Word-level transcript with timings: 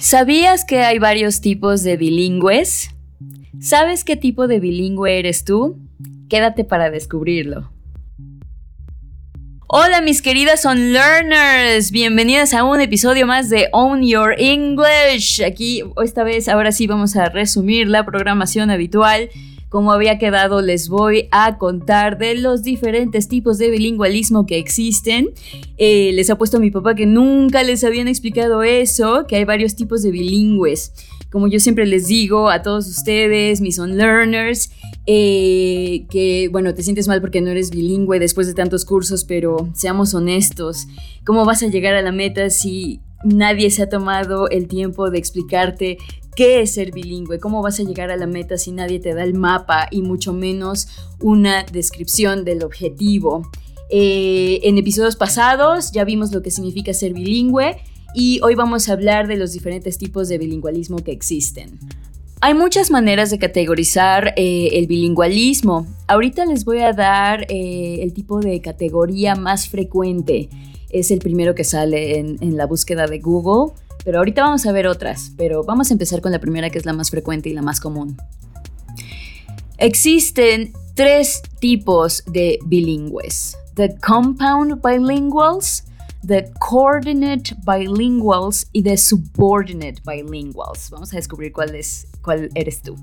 ¿Sabías 0.00 0.64
que 0.64 0.80
hay 0.80 0.98
varios 0.98 1.40
tipos 1.40 1.82
de 1.82 1.96
bilingües? 1.96 2.90
¿Sabes 3.60 4.02
qué 4.02 4.16
tipo 4.16 4.48
de 4.48 4.60
bilingüe 4.60 5.18
eres 5.18 5.44
tú? 5.44 5.78
Quédate 6.28 6.64
para 6.64 6.90
descubrirlo. 6.90 7.70
Hola 9.68 10.00
mis 10.00 10.22
queridas 10.22 10.64
on 10.64 10.92
learners, 10.92 11.90
bienvenidas 11.90 12.54
a 12.54 12.64
un 12.64 12.80
episodio 12.80 13.26
más 13.26 13.50
de 13.50 13.68
Own 13.72 14.02
Your 14.02 14.34
English. 14.38 15.42
Aquí 15.42 15.82
esta 16.02 16.24
vez 16.24 16.48
ahora 16.48 16.72
sí 16.72 16.86
vamos 16.86 17.16
a 17.16 17.26
resumir 17.26 17.88
la 17.88 18.04
programación 18.04 18.70
habitual 18.70 19.28
como 19.68 19.92
había 19.92 20.18
quedado, 20.18 20.62
les 20.62 20.88
voy 20.88 21.28
a 21.32 21.58
contar 21.58 22.18
de 22.18 22.36
los 22.36 22.62
diferentes 22.62 23.28
tipos 23.28 23.58
de 23.58 23.70
bilingüalismo 23.70 24.46
que 24.46 24.58
existen. 24.58 25.30
Eh, 25.76 26.12
les 26.14 26.30
ha 26.30 26.38
puesto 26.38 26.58
a 26.58 26.60
mi 26.60 26.70
papá 26.70 26.94
que 26.94 27.06
nunca 27.06 27.62
les 27.62 27.82
habían 27.82 28.08
explicado 28.08 28.62
eso, 28.62 29.26
que 29.26 29.36
hay 29.36 29.44
varios 29.44 29.74
tipos 29.74 30.02
de 30.02 30.10
bilingües. 30.12 30.92
Como 31.30 31.48
yo 31.48 31.58
siempre 31.58 31.86
les 31.86 32.06
digo 32.06 32.48
a 32.48 32.62
todos 32.62 32.86
ustedes, 32.86 33.60
mis 33.60 33.78
on 33.78 33.96
learners, 33.96 34.70
eh, 35.06 36.06
que 36.10 36.48
bueno, 36.52 36.72
te 36.72 36.82
sientes 36.82 37.08
mal 37.08 37.20
porque 37.20 37.40
no 37.40 37.50
eres 37.50 37.70
bilingüe 37.70 38.20
después 38.20 38.46
de 38.46 38.54
tantos 38.54 38.84
cursos, 38.84 39.24
pero 39.24 39.68
seamos 39.74 40.14
honestos, 40.14 40.86
¿cómo 41.24 41.44
vas 41.44 41.62
a 41.62 41.66
llegar 41.66 41.94
a 41.94 42.02
la 42.02 42.12
meta 42.12 42.50
si 42.50 43.00
nadie 43.26 43.70
se 43.70 43.82
ha 43.82 43.88
tomado 43.88 44.48
el 44.48 44.68
tiempo 44.68 45.10
de 45.10 45.18
explicarte 45.18 45.98
qué 46.34 46.60
es 46.60 46.74
ser 46.74 46.92
bilingüe, 46.92 47.40
cómo 47.40 47.62
vas 47.62 47.80
a 47.80 47.82
llegar 47.82 48.10
a 48.10 48.16
la 48.16 48.26
meta 48.26 48.58
si 48.58 48.70
nadie 48.70 49.00
te 49.00 49.14
da 49.14 49.24
el 49.24 49.34
mapa 49.34 49.88
y 49.90 50.02
mucho 50.02 50.32
menos 50.32 50.88
una 51.20 51.64
descripción 51.64 52.44
del 52.44 52.62
objetivo. 52.62 53.50
Eh, 53.88 54.60
en 54.64 54.78
episodios 54.78 55.16
pasados 55.16 55.92
ya 55.92 56.04
vimos 56.04 56.32
lo 56.32 56.42
que 56.42 56.50
significa 56.50 56.92
ser 56.92 57.14
bilingüe 57.14 57.76
y 58.14 58.40
hoy 58.42 58.54
vamos 58.54 58.88
a 58.88 58.92
hablar 58.92 59.28
de 59.28 59.36
los 59.36 59.52
diferentes 59.52 59.98
tipos 59.98 60.28
de 60.28 60.38
bilingüalismo 60.38 60.98
que 60.98 61.12
existen. 61.12 61.78
Hay 62.40 62.52
muchas 62.54 62.90
maneras 62.90 63.30
de 63.30 63.38
categorizar 63.38 64.34
eh, 64.36 64.70
el 64.72 64.86
bilingüalismo. 64.86 65.86
Ahorita 66.06 66.44
les 66.44 66.64
voy 66.64 66.80
a 66.80 66.92
dar 66.92 67.46
eh, 67.48 68.00
el 68.02 68.12
tipo 68.12 68.40
de 68.40 68.60
categoría 68.60 69.36
más 69.36 69.68
frecuente. 69.68 70.50
Es 70.90 71.10
el 71.10 71.18
primero 71.18 71.54
que 71.54 71.64
sale 71.64 72.18
en 72.18 72.56
la 72.56 72.66
búsqueda 72.66 73.06
de 73.06 73.18
Google 73.18 73.72
pero 74.06 74.18
ahorita 74.18 74.42
vamos 74.42 74.64
a 74.66 74.70
ver 74.70 74.86
otras, 74.86 75.32
pero 75.36 75.64
vamos 75.64 75.90
a 75.90 75.94
empezar 75.94 76.20
con 76.20 76.30
la 76.30 76.38
primera 76.38 76.70
que 76.70 76.78
es 76.78 76.86
la 76.86 76.92
más 76.92 77.10
frecuente 77.10 77.48
y 77.48 77.54
la 77.54 77.60
más 77.60 77.80
común. 77.80 78.16
Existen 79.78 80.72
tres 80.94 81.42
tipos 81.58 82.22
de 82.26 82.60
bilingües. 82.66 83.56
The 83.74 83.96
compound 83.98 84.80
bilinguals, 84.80 85.82
the 86.24 86.52
coordinate 86.60 87.56
bilinguals 87.66 88.68
y 88.72 88.84
the 88.84 88.96
subordinate 88.96 90.00
bilinguals. 90.06 90.88
Vamos 90.90 91.12
a 91.12 91.16
descubrir 91.16 91.52
cuál, 91.52 91.74
es, 91.74 92.06
cuál 92.22 92.48
eres 92.54 92.82
tú. 92.82 92.94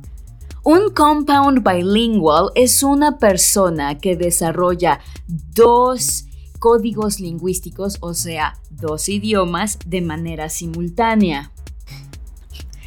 Un 0.64 0.90
compound 0.94 1.68
bilingual 1.70 2.50
es 2.56 2.81
una 2.81 3.18
persona 3.18 3.97
que 3.97 4.16
desarrolla 4.16 5.02
dos 5.28 6.28
códigos 6.64 7.19
lingüísticos, 7.19 7.97
o 8.00 8.14
sea, 8.14 8.53
dos 8.69 9.09
idiomas 9.09 9.80
de 9.86 10.00
manera 10.00 10.47
simultánea. 10.47 11.52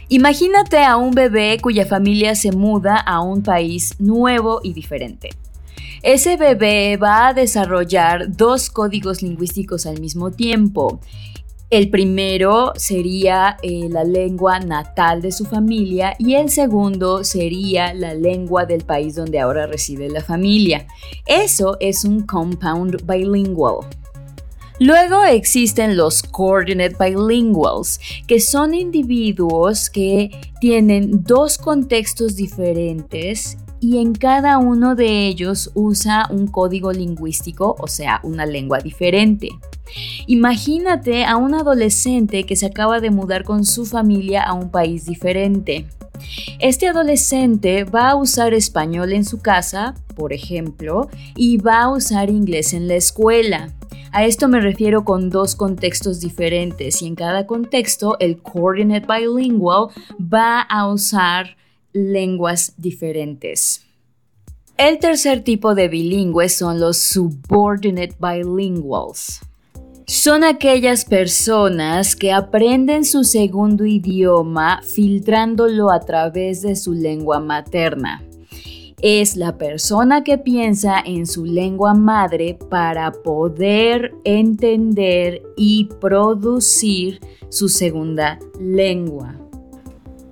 Imagínate 0.09 0.83
a 0.83 0.97
un 0.97 1.11
bebé 1.11 1.59
cuya 1.61 1.85
familia 1.85 2.35
se 2.37 2.53
muda 2.53 2.97
a 2.97 3.21
un 3.21 3.43
país 3.43 3.95
nuevo 3.99 4.61
y 4.63 4.73
diferente. 4.73 5.29
Ese 6.03 6.39
bebé 6.39 6.97
va 6.97 7.29
a 7.29 7.35
desarrollar 7.35 8.35
dos 8.35 8.71
códigos 8.71 9.21
lingüísticos 9.21 9.85
al 9.85 10.01
mismo 10.01 10.31
tiempo 10.31 10.99
el 11.69 11.91
primero 11.91 12.73
sería 12.77 13.57
eh, 13.63 13.89
la 13.91 14.05
lengua 14.05 14.61
natal 14.61 15.21
de 15.21 15.33
su 15.33 15.45
familia 15.45 16.15
y 16.19 16.35
el 16.35 16.49
segundo 16.49 17.25
sería 17.25 17.93
la 17.93 18.15
lengua 18.15 18.67
del 18.67 18.85
país 18.85 19.17
donde 19.17 19.41
ahora 19.41 19.67
reside 19.67 20.09
la 20.09 20.23
familia. 20.23 20.87
Eso 21.27 21.77
es 21.81 22.05
un 22.05 22.23
compound 22.23 23.05
bilingual. 23.05 23.81
Luego 24.79 25.25
existen 25.25 25.97
los 25.97 26.23
coordinate 26.23 26.97
bilinguals, 27.01 27.99
que 28.29 28.41
son 28.41 28.75
individuos 28.75 29.91
que 29.91 30.31
tienen 30.61 31.25
dos 31.25 31.57
contextos 31.59 32.37
diferentes 32.37 33.57
y 33.81 33.99
en 33.99 34.13
cada 34.13 34.59
uno 34.59 34.95
de 34.95 35.27
ellos 35.27 35.71
usa 35.75 36.29
un 36.31 36.47
código 36.47 36.93
lingüístico, 36.93 37.75
o 37.79 37.89
sea, 37.89 38.21
una 38.23 38.47
lengua 38.47 38.79
diferente. 38.79 39.49
Imagínate 40.27 41.25
a 41.25 41.37
un 41.37 41.55
adolescente 41.55 42.45
que 42.45 42.57
se 42.57 42.67
acaba 42.67 43.01
de 43.01 43.11
mudar 43.11 43.45
con 43.45 43.65
su 43.65 43.87
familia 43.87 44.43
a 44.43 44.53
un 44.53 44.71
país 44.71 45.07
diferente. 45.07 45.87
Este 46.59 46.89
adolescente 46.89 47.85
va 47.85 48.11
a 48.11 48.17
usar 48.17 48.55
español 48.55 49.13
en 49.13 49.25
su 49.25 49.41
casa, 49.41 49.95
por 50.15 50.33
ejemplo, 50.33 51.09
y 51.37 51.59
va 51.59 51.83
a 51.83 51.91
usar 51.91 52.31
inglés 52.31 52.73
en 52.73 52.89
la 52.89 52.95
escuela. 52.95 53.73
A 54.13 54.25
esto 54.25 54.49
me 54.49 54.61
refiero 54.61 55.05
con 55.05 55.29
dos 55.29 55.55
contextos 55.55 56.21
diferentes 56.21 57.03
y 57.03 57.07
en 57.07 57.17
cada 57.17 57.47
contexto 57.47 58.17
el 58.19 58.41
coordinate 58.41 59.07
bilingual 59.07 59.89
va 60.19 60.63
a 60.63 60.91
usar 60.91 61.57
lenguas 61.93 62.73
diferentes. 62.79 63.85
El 64.79 64.99
tercer 64.99 65.43
tipo 65.43 65.75
de 65.75 65.89
bilingües 65.89 66.55
son 66.55 66.81
los 66.81 66.99
subordinate 66.99 68.17
bilinguals. 68.19 69.41
Son 70.09 70.45
aquellas 70.45 71.05
personas 71.05 72.15
que 72.15 72.31
aprenden 72.31 73.05
su 73.05 73.25
segundo 73.25 73.85
idioma 73.85 74.81
filtrándolo 74.85 75.91
a 75.91 75.99
través 75.99 76.63
de 76.63 76.77
su 76.77 76.93
lengua 76.93 77.41
materna. 77.41 78.23
Es 79.03 79.35
la 79.35 79.59
persona 79.59 80.23
que 80.23 80.39
piensa 80.39 81.01
en 81.05 81.27
su 81.27 81.45
lengua 81.45 81.93
madre 81.93 82.57
para 82.71 83.11
poder 83.11 84.15
entender 84.23 85.43
y 85.57 85.89
producir 86.01 87.19
su 87.49 87.69
segunda 87.69 88.39
lengua. 88.61 89.35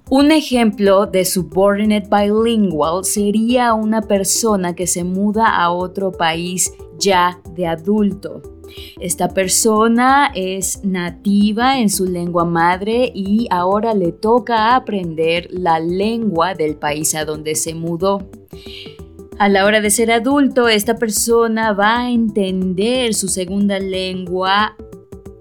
Un 0.08 0.30
ejemplo 0.30 1.06
de 1.06 1.24
subordinate 1.24 2.08
bilingual 2.10 3.04
sería 3.04 3.74
una 3.74 4.02
persona 4.02 4.76
que 4.76 4.86
se 4.86 5.02
muda 5.02 5.48
a 5.48 5.72
otro 5.72 6.12
país 6.12 6.72
ya 6.96 7.40
de 7.56 7.66
adulto 7.66 8.53
esta 9.00 9.28
persona 9.28 10.30
es 10.34 10.84
nativa 10.84 11.78
en 11.78 11.90
su 11.90 12.06
lengua 12.06 12.44
madre 12.44 13.10
y 13.14 13.48
ahora 13.50 13.92
le 13.94 14.12
toca 14.12 14.76
aprender 14.76 15.48
la 15.50 15.80
lengua 15.80 16.54
del 16.54 16.76
país 16.76 17.14
a 17.14 17.24
donde 17.24 17.54
se 17.54 17.74
mudó. 17.74 18.28
A 19.38 19.48
la 19.48 19.64
hora 19.64 19.80
de 19.80 19.90
ser 19.90 20.12
adulto, 20.12 20.68
esta 20.68 20.96
persona 20.96 21.72
va 21.72 22.00
a 22.00 22.10
entender 22.10 23.14
su 23.14 23.26
segunda 23.28 23.80
lengua 23.80 24.76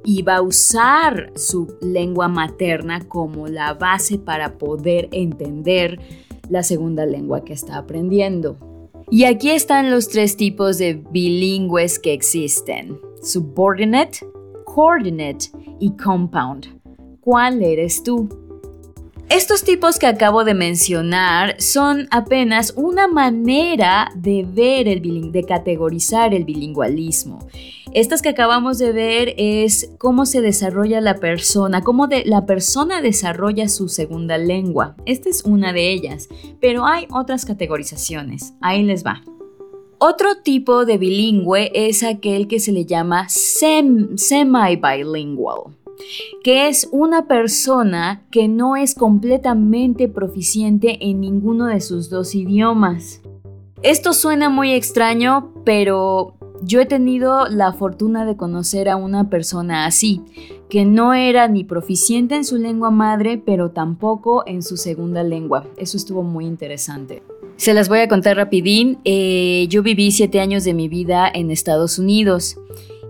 y 0.03 0.23
va 0.23 0.37
a 0.37 0.41
usar 0.41 1.31
su 1.35 1.77
lengua 1.79 2.27
materna 2.27 3.07
como 3.07 3.47
la 3.47 3.75
base 3.75 4.17
para 4.17 4.57
poder 4.57 5.09
entender 5.11 5.99
la 6.49 6.63
segunda 6.63 7.05
lengua 7.05 7.45
que 7.45 7.53
está 7.53 7.77
aprendiendo. 7.77 8.57
Y 9.11 9.25
aquí 9.25 9.51
están 9.51 9.91
los 9.91 10.09
tres 10.09 10.37
tipos 10.37 10.79
de 10.79 10.95
bilingües 11.11 11.99
que 11.99 12.13
existen 12.13 12.99
subordinate, 13.23 14.19
coordinate 14.65 15.49
y 15.79 15.91
compound. 15.97 16.67
¿Cuál 17.21 17.63
eres 17.63 18.03
tú? 18.03 18.29
Estos 19.29 19.63
tipos 19.63 19.97
que 19.97 20.05
acabo 20.05 20.43
de 20.43 20.53
mencionar 20.53 21.59
son 21.59 22.07
apenas 22.11 22.73
una 22.75 23.07
manera 23.07 24.11
de 24.15 24.45
ver 24.47 24.87
el 24.87 25.31
de 25.31 25.43
categorizar 25.43 26.33
el 26.35 26.43
bilingüalismo. 26.43 27.47
Estas 27.93 28.21
que 28.21 28.29
acabamos 28.29 28.77
de 28.77 28.91
ver 28.91 29.33
es 29.37 29.91
cómo 29.97 30.25
se 30.25 30.41
desarrolla 30.41 30.99
la 31.01 31.15
persona, 31.15 31.81
cómo 31.81 32.07
la 32.25 32.45
persona 32.45 33.01
desarrolla 33.01 33.69
su 33.69 33.87
segunda 33.87 34.37
lengua. 34.37 34.95
Esta 35.05 35.29
es 35.29 35.43
una 35.45 35.73
de 35.73 35.91
ellas, 35.91 36.27
pero 36.59 36.85
hay 36.85 37.07
otras 37.11 37.45
categorizaciones. 37.45 38.53
Ahí 38.61 38.83
les 38.83 39.03
va. 39.05 39.23
Otro 40.05 40.35
tipo 40.43 40.83
de 40.83 40.97
bilingüe 40.97 41.71
es 41.73 42.03
aquel 42.03 42.49
que 42.49 42.59
se 42.59 42.73
le 42.73 42.83
llama 42.83 43.29
semi-bilingual, 43.29 45.77
que 46.43 46.67
es 46.67 46.89
una 46.91 47.25
persona 47.25 48.25
que 48.29 48.49
no 48.49 48.75
es 48.75 48.95
completamente 48.95 50.09
proficiente 50.09 50.97
en 50.99 51.21
ninguno 51.21 51.67
de 51.67 51.79
sus 51.79 52.09
dos 52.09 52.35
idiomas. 52.35 53.21
Esto 53.81 54.11
suena 54.11 54.49
muy 54.49 54.73
extraño, 54.73 55.53
pero 55.63 56.33
yo 56.61 56.81
he 56.81 56.85
tenido 56.85 57.47
la 57.47 57.71
fortuna 57.71 58.25
de 58.25 58.35
conocer 58.35 58.89
a 58.89 58.97
una 58.97 59.29
persona 59.29 59.85
así, 59.85 60.21
que 60.67 60.83
no 60.83 61.13
era 61.13 61.47
ni 61.47 61.63
proficiente 61.63 62.35
en 62.35 62.43
su 62.43 62.57
lengua 62.57 62.91
madre, 62.91 63.37
pero 63.37 63.71
tampoco 63.71 64.43
en 64.47 64.63
su 64.63 64.75
segunda 64.75 65.23
lengua. 65.23 65.65
Eso 65.77 65.95
estuvo 65.95 66.23
muy 66.23 66.45
interesante. 66.45 67.23
Se 67.55 67.73
las 67.73 67.87
voy 67.87 67.99
a 67.99 68.07
contar 68.07 68.37
rapidín. 68.37 68.99
Eh, 69.05 69.67
yo 69.69 69.83
viví 69.83 70.11
siete 70.11 70.39
años 70.39 70.63
de 70.63 70.73
mi 70.73 70.87
vida 70.87 71.31
en 71.33 71.51
Estados 71.51 71.99
Unidos 71.99 72.57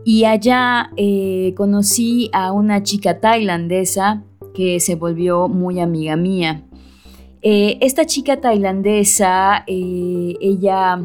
y 0.06 0.26
allá 0.26 0.92
eh, 0.98 1.54
conocí 1.56 2.30
a 2.34 2.52
una 2.52 2.84
chica 2.84 3.20
tailandesa 3.20 4.24
que 4.54 4.80
se 4.80 4.96
volvió 4.96 5.48
muy 5.48 5.80
amiga 5.80 6.16
mía. 6.16 6.64
Eh, 7.42 7.78
esta 7.82 8.06
chica 8.06 8.40
tailandesa, 8.40 9.64
ella 9.68 11.02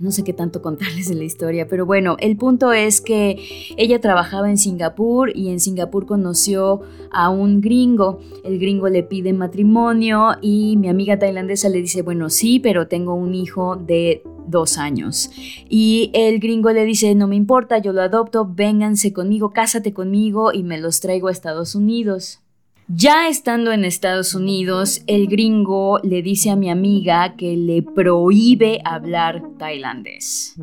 no 0.00 0.10
sé 0.10 0.24
qué 0.24 0.32
tanto 0.32 0.62
contarles 0.62 1.08
de 1.08 1.14
la 1.14 1.24
historia, 1.24 1.68
pero 1.68 1.86
bueno, 1.86 2.16
el 2.20 2.36
punto 2.36 2.72
es 2.72 3.00
que 3.00 3.38
ella 3.76 4.00
trabajaba 4.00 4.48
en 4.50 4.58
Singapur 4.58 5.30
y 5.36 5.48
en 5.48 5.60
Singapur 5.60 6.06
conoció 6.06 6.82
a 7.10 7.30
un 7.30 7.60
gringo. 7.60 8.20
El 8.44 8.58
gringo 8.58 8.88
le 8.88 9.02
pide 9.02 9.32
matrimonio 9.32 10.36
y 10.40 10.76
mi 10.76 10.88
amiga 10.88 11.18
tailandesa 11.18 11.68
le 11.68 11.80
dice, 11.80 12.02
bueno, 12.02 12.30
sí, 12.30 12.60
pero 12.60 12.88
tengo 12.88 13.14
un 13.14 13.34
hijo 13.34 13.76
de 13.76 14.22
dos 14.46 14.78
años. 14.78 15.30
Y 15.68 16.10
el 16.14 16.40
gringo 16.40 16.70
le 16.70 16.84
dice, 16.84 17.14
no 17.14 17.26
me 17.26 17.36
importa, 17.36 17.78
yo 17.78 17.92
lo 17.92 18.02
adopto, 18.02 18.48
vénganse 18.50 19.12
conmigo, 19.12 19.50
cásate 19.50 19.92
conmigo 19.92 20.52
y 20.52 20.62
me 20.62 20.78
los 20.78 21.00
traigo 21.00 21.28
a 21.28 21.32
Estados 21.32 21.74
Unidos. 21.74 22.40
Ya 22.88 23.28
estando 23.28 23.70
en 23.72 23.84
Estados 23.84 24.34
Unidos, 24.34 25.02
el 25.06 25.26
gringo 25.26 25.98
le 26.02 26.22
dice 26.22 26.48
a 26.48 26.56
mi 26.56 26.70
amiga 26.70 27.36
que 27.36 27.54
le 27.54 27.82
prohíbe 27.82 28.80
hablar 28.82 29.42
tailandés. 29.58 30.56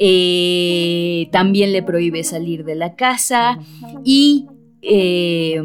Eh, 0.00 1.28
también 1.30 1.72
le 1.72 1.84
prohíbe 1.84 2.24
salir 2.24 2.64
de 2.64 2.74
la 2.74 2.96
casa 2.96 3.60
y 4.02 4.46
eh, 4.82 5.62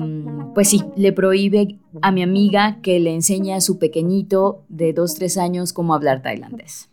pues 0.54 0.70
sí, 0.70 0.84
le 0.96 1.12
prohíbe 1.12 1.80
a 2.02 2.12
mi 2.12 2.22
amiga 2.22 2.80
que 2.82 3.00
le 3.00 3.14
enseñe 3.14 3.54
a 3.54 3.62
su 3.62 3.80
pequeñito 3.80 4.64
de 4.70 4.94
2-3 4.94 5.42
años 5.42 5.74
cómo 5.74 5.96
hablar 5.96 6.22
tailandés. 6.22 6.89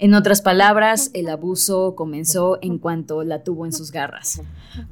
En 0.00 0.14
otras 0.14 0.42
palabras, 0.42 1.10
el 1.12 1.28
abuso 1.28 1.94
comenzó 1.96 2.58
en 2.62 2.78
cuanto 2.78 3.24
la 3.24 3.42
tuvo 3.42 3.66
en 3.66 3.72
sus 3.72 3.90
garras. 3.90 4.40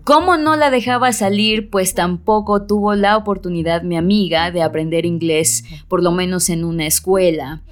Como 0.03 0.37
no 0.37 0.57
la 0.57 0.71
dejaba 0.71 1.13
salir, 1.13 1.71
pues 1.71 1.95
tampoco 1.95 2.67
tuvo 2.67 2.95
la 2.97 3.17
oportunidad 3.17 3.83
mi 3.83 3.97
amiga 3.97 4.51
de 4.51 4.63
aprender 4.63 5.07
inglés, 5.07 5.65
por 5.87 6.03
lo 6.03 6.11
menos 6.11 6.51
en 6.51 6.65
una 6.65 6.87
escuela. 6.87 7.63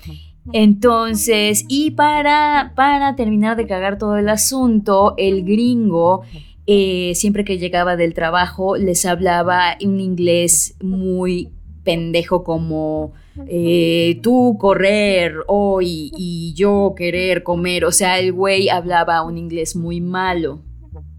Entonces, 0.52 1.64
y 1.68 1.92
para, 1.92 2.72
para 2.76 3.16
terminar 3.16 3.56
de 3.56 3.66
cagar 3.66 3.98
todo 3.98 4.16
el 4.16 4.28
asunto, 4.28 5.14
el 5.16 5.44
gringo 5.44 6.22
eh, 6.66 7.12
siempre 7.14 7.44
que 7.44 7.58
llegaba 7.58 7.96
del 7.96 8.14
trabajo 8.14 8.76
les 8.76 9.04
hablaba 9.04 9.76
un 9.84 10.00
inglés 10.00 10.76
muy 10.80 11.50
pendejo 11.82 12.42
como 12.42 13.12
eh, 13.48 14.20
tú 14.22 14.56
correr 14.58 15.36
hoy 15.46 16.10
y 16.16 16.54
yo 16.54 16.94
querer 16.96 17.42
comer. 17.42 17.84
O 17.84 17.92
sea, 17.92 18.18
el 18.18 18.32
güey 18.32 18.68
hablaba 18.68 19.22
un 19.22 19.38
inglés 19.38 19.76
muy 19.76 20.00
malo. 20.00 20.60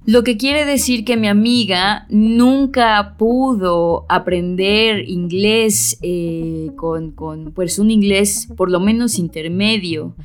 Lo 0.07 0.23
que 0.23 0.37
quiere 0.37 0.65
decir 0.65 1.03
que 1.03 1.17
mi 1.17 1.27
amiga 1.27 2.05
nunca 2.09 3.15
pudo 3.17 4.05
aprender 4.07 5.09
inglés 5.09 5.97
eh, 6.03 6.69
con, 6.75 7.09
con, 7.09 7.53
pues 7.53 7.79
un 7.79 7.89
inglés 7.89 8.47
por 8.55 8.69
lo 8.69 8.79
menos 8.79 9.17
intermedio. 9.17 10.15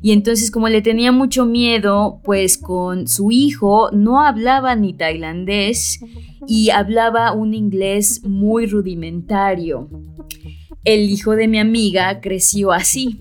Y 0.00 0.12
entonces 0.12 0.50
como 0.50 0.70
le 0.70 0.80
tenía 0.80 1.12
mucho 1.12 1.44
miedo, 1.44 2.18
pues 2.24 2.56
con 2.56 3.08
su 3.08 3.30
hijo 3.30 3.90
no 3.92 4.22
hablaba 4.22 4.74
ni 4.74 4.94
tailandés 4.94 6.00
y 6.46 6.70
hablaba 6.70 7.32
un 7.32 7.52
inglés 7.52 8.22
muy 8.24 8.64
rudimentario. 8.64 9.90
El 10.86 11.10
hijo 11.10 11.34
de 11.34 11.48
mi 11.48 11.58
amiga 11.58 12.20
creció 12.20 12.70
así. 12.70 13.18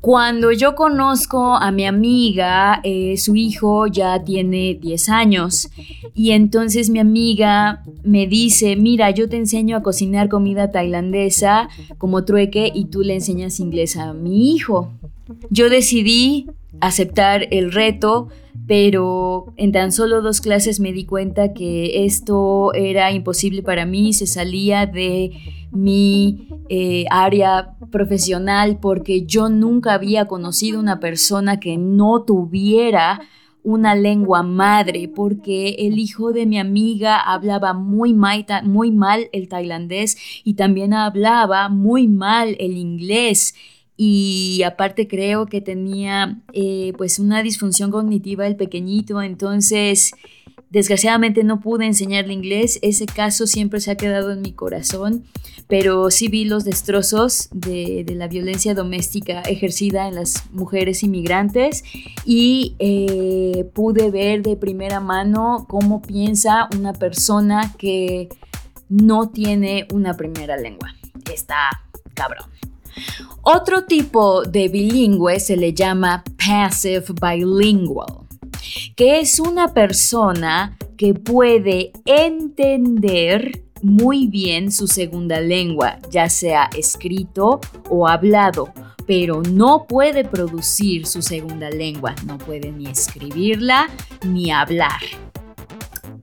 Cuando 0.00 0.52
yo 0.52 0.76
conozco 0.76 1.56
a 1.56 1.72
mi 1.72 1.84
amiga, 1.84 2.80
eh, 2.84 3.16
su 3.16 3.34
hijo 3.34 3.88
ya 3.88 4.22
tiene 4.22 4.78
10 4.80 5.08
años 5.08 5.68
y 6.14 6.30
entonces 6.30 6.90
mi 6.90 7.00
amiga 7.00 7.82
me 8.04 8.28
dice, 8.28 8.76
mira, 8.76 9.10
yo 9.10 9.28
te 9.28 9.36
enseño 9.36 9.76
a 9.76 9.82
cocinar 9.82 10.28
comida 10.28 10.70
tailandesa 10.70 11.68
como 11.98 12.24
trueque 12.24 12.70
y 12.72 12.84
tú 12.84 13.00
le 13.00 13.14
enseñas 13.14 13.58
inglés 13.58 13.96
a 13.96 14.12
mi 14.12 14.54
hijo. 14.54 14.92
Yo 15.50 15.68
decidí 15.68 16.46
aceptar 16.80 17.48
el 17.50 17.72
reto, 17.72 18.28
pero 18.68 19.52
en 19.56 19.72
tan 19.72 19.90
solo 19.90 20.22
dos 20.22 20.40
clases 20.40 20.78
me 20.78 20.92
di 20.92 21.04
cuenta 21.04 21.52
que 21.52 22.04
esto 22.04 22.72
era 22.74 23.10
imposible 23.10 23.64
para 23.64 23.86
mí, 23.86 24.12
se 24.12 24.28
salía 24.28 24.86
de 24.86 25.32
mi 25.70 26.48
eh, 26.68 27.04
área 27.10 27.76
profesional 27.90 28.78
porque 28.80 29.24
yo 29.26 29.48
nunca 29.48 29.94
había 29.94 30.26
conocido 30.26 30.80
una 30.80 31.00
persona 31.00 31.60
que 31.60 31.76
no 31.76 32.22
tuviera 32.22 33.20
una 33.62 33.94
lengua 33.94 34.42
madre 34.42 35.08
porque 35.08 35.76
el 35.80 35.98
hijo 35.98 36.32
de 36.32 36.46
mi 36.46 36.58
amiga 36.58 37.18
hablaba 37.20 37.74
muy 37.74 38.14
mal, 38.14 39.28
el 39.32 39.48
tailandés 39.48 40.16
y 40.44 40.54
también 40.54 40.94
hablaba 40.94 41.68
muy 41.68 42.08
mal 42.08 42.56
el 42.58 42.76
inglés. 42.76 43.54
Y 44.00 44.62
aparte 44.64 45.08
creo 45.08 45.46
que 45.46 45.60
tenía 45.60 46.40
eh, 46.52 46.92
pues 46.96 47.18
una 47.18 47.42
disfunción 47.42 47.90
cognitiva 47.90 48.46
el 48.46 48.56
pequeñito. 48.56 49.20
Entonces 49.20 50.12
Desgraciadamente 50.70 51.44
no 51.44 51.60
pude 51.60 51.86
enseñarle 51.86 52.34
inglés, 52.34 52.78
ese 52.82 53.06
caso 53.06 53.46
siempre 53.46 53.80
se 53.80 53.90
ha 53.90 53.96
quedado 53.96 54.32
en 54.32 54.42
mi 54.42 54.52
corazón, 54.52 55.24
pero 55.66 56.10
sí 56.10 56.28
vi 56.28 56.44
los 56.44 56.64
destrozos 56.64 57.48
de, 57.52 58.04
la 58.08 58.28
violencia 58.28 58.74
doméstica 58.74 59.40
ejercida 59.42 60.08
en 60.08 60.16
las 60.16 60.50
mujeres 60.52 61.02
inmigrantes 61.02 61.84
y 62.26 62.74
eh, 62.80 63.64
pude 63.72 64.10
ver 64.10 64.42
de 64.42 64.56
primera 64.56 65.00
mano 65.00 65.66
cómo 65.68 66.02
piensa 66.02 66.68
una 66.76 66.92
persona 66.92 67.74
que 67.78 68.28
no 68.90 69.30
tiene 69.30 69.86
una 69.92 70.14
primera 70.14 70.58
lengua. 70.58 70.94
Está 71.32 71.82
cabrón. 72.12 72.50
Otro 73.42 73.84
tipo 73.84 74.42
de 74.42 74.68
bilingüe 74.68 75.40
se 75.40 75.56
le 75.56 75.72
llama 75.72 76.24
passive 76.36 77.04
bilingual 77.22 78.27
que 78.96 79.20
es 79.20 79.38
una 79.40 79.74
persona 79.74 80.76
que 80.96 81.14
puede 81.14 81.92
entender 82.04 83.62
muy 83.82 84.26
bien 84.26 84.72
su 84.72 84.88
segunda 84.88 85.40
lengua, 85.40 85.98
ya 86.10 86.28
sea 86.28 86.68
escrito 86.76 87.60
o 87.88 88.08
hablado, 88.08 88.72
pero 89.06 89.42
no 89.42 89.86
puede 89.88 90.24
producir 90.24 91.06
su 91.06 91.22
segunda 91.22 91.70
lengua, 91.70 92.14
no 92.26 92.38
puede 92.38 92.72
ni 92.72 92.86
escribirla 92.86 93.88
ni 94.26 94.50
hablar. 94.50 95.00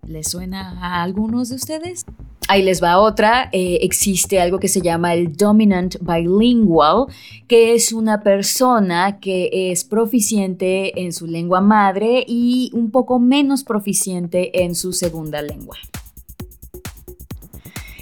¿Le 0.05 0.23
suena 0.23 0.77
a 0.81 1.01
algunos 1.01 1.49
de 1.49 1.55
ustedes? 1.55 2.05
Ahí 2.47 2.61
les 2.61 2.81
va 2.81 2.99
otra. 2.99 3.49
Eh, 3.51 3.79
existe 3.81 4.39
algo 4.39 4.59
que 4.59 4.67
se 4.67 4.81
llama 4.81 5.13
el 5.13 5.35
dominant 5.35 5.95
bilingual, 5.99 7.07
que 7.47 7.73
es 7.73 7.91
una 7.91 8.21
persona 8.21 9.19
que 9.19 9.71
es 9.71 9.83
proficiente 9.83 11.01
en 11.01 11.11
su 11.11 11.25
lengua 11.25 11.61
madre 11.61 12.23
y 12.27 12.69
un 12.73 12.91
poco 12.91 13.19
menos 13.19 13.63
proficiente 13.63 14.63
en 14.63 14.75
su 14.75 14.93
segunda 14.93 15.41
lengua. 15.41 15.77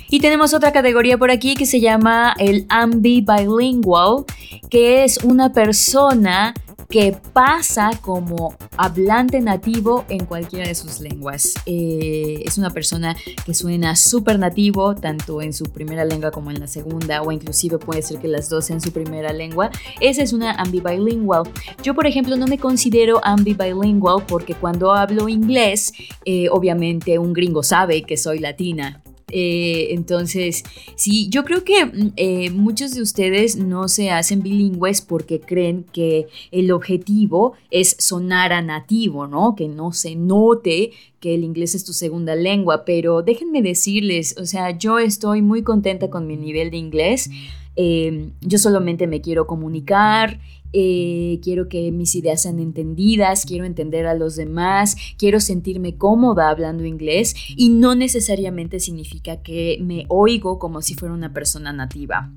Y 0.10 0.20
tenemos 0.20 0.54
otra 0.54 0.72
categoría 0.72 1.18
por 1.18 1.32
aquí 1.32 1.56
que 1.56 1.66
se 1.66 1.80
llama 1.80 2.36
el 2.38 2.66
ambibilingual, 2.70 4.26
que 4.70 5.04
es 5.04 5.18
una 5.24 5.54
persona 5.54 6.54
que 6.94 7.18
pasa 7.34 7.90
como 8.02 8.56
hablante 8.78 9.42
nativo 9.42 10.06
en 10.10 10.28
cualquiera 10.28 10.68
de 10.68 10.76
sus 10.76 11.00
lenguas. 11.00 11.56
Eh, 11.66 12.44
es 12.46 12.60
una 12.60 12.70
persona 12.70 13.18
que 13.48 13.56
suena 13.56 13.96
súper 13.96 14.38
nativo, 14.38 14.94
tanto 14.94 15.42
en 15.42 15.54
su 15.54 15.64
primera 15.64 16.06
lengua 16.06 16.30
como 16.30 16.52
en 16.52 16.60
la 16.60 16.68
segunda, 16.68 17.24
o 17.24 17.32
inclusive 17.32 17.80
puede 17.80 18.04
ser 18.04 18.20
que 18.20 18.28
las 18.28 18.48
dos 18.48 18.66
sean 18.66 18.80
su 18.80 18.92
primera 18.92 19.34
lengua. 19.34 19.72
Esa 20.02 20.22
es 20.22 20.34
una 20.34 20.52
ambibilingual. 20.52 21.50
Yo, 21.82 21.96
por 21.96 22.06
ejemplo, 22.06 22.38
no 22.38 22.46
me 22.46 22.60
considero 22.60 23.20
ambibilingual 23.26 24.24
porque 24.28 24.54
cuando 24.54 24.94
hablo 24.94 25.28
inglés, 25.30 25.94
eh, 26.26 26.48
obviamente 26.52 27.18
un 27.18 27.34
gringo 27.34 27.64
sabe 27.64 28.04
que 28.04 28.18
soy 28.18 28.38
latina. 28.38 29.02
Eh, 29.36 29.88
entonces, 29.96 30.64
sí, 30.96 31.28
yo 31.30 31.44
creo 31.44 31.64
que 31.64 31.86
mm, 31.86 32.14
eh, 32.18 32.50
muchos 32.52 32.94
de 32.94 33.02
ustedes 33.02 33.56
no 33.56 33.88
se 33.88 34.12
hacen 34.12 34.44
bilingües 34.44 35.02
porque 35.02 35.40
creen 35.40 35.86
que 35.92 36.28
el 36.52 36.72
objetivo 36.72 37.54
es 37.72 37.96
sonar 37.98 38.54
a 38.54 38.62
nativo, 38.62 39.26
¿no? 39.26 39.56
Que 39.56 39.68
no 39.68 39.92
se 39.92 40.16
note 40.16 40.92
que 41.20 41.34
el 41.34 41.44
inglés 41.44 41.74
es 41.74 41.84
tu 41.84 41.94
segunda 41.94 42.36
lengua, 42.36 42.86
pero 42.86 43.24
déjenme 43.24 43.64
decirles, 43.64 44.36
o 44.38 44.46
sea, 44.46 44.78
yo 44.78 45.00
estoy 45.00 45.42
muy 45.42 45.64
contenta 45.64 46.12
con 46.12 46.28
mi 46.28 46.38
nivel 46.38 46.70
de 46.70 46.78
inglés. 46.78 47.30
Eh, 47.76 48.32
yo 48.42 48.58
solamente 48.58 49.08
me 49.08 49.22
quiero 49.22 49.48
comunicar 49.48 50.40
eh, 50.76 51.40
quiero 51.44 51.70
que 51.70 51.92
mis 51.92 52.16
ideas 52.16 52.42
sean 52.42 52.60
entendidas, 52.60 53.46
quiero 53.46 53.64
entender 53.64 54.08
a 54.08 54.16
los 54.16 54.36
demás, 54.36 54.98
quiero 55.20 55.40
sentirme 55.40 55.98
cómoda 55.98 56.50
hablando 56.50 56.84
inglés 56.84 57.36
y 57.56 57.70
no 57.70 57.94
necesariamente 57.94 58.80
significa 58.80 59.44
que 59.44 59.78
me 59.82 60.06
oigo 60.10 60.58
como 60.58 60.82
si 60.82 60.96
fuera 60.96 61.14
una 61.14 61.32
persona 61.32 61.72
nativa. 61.72 62.32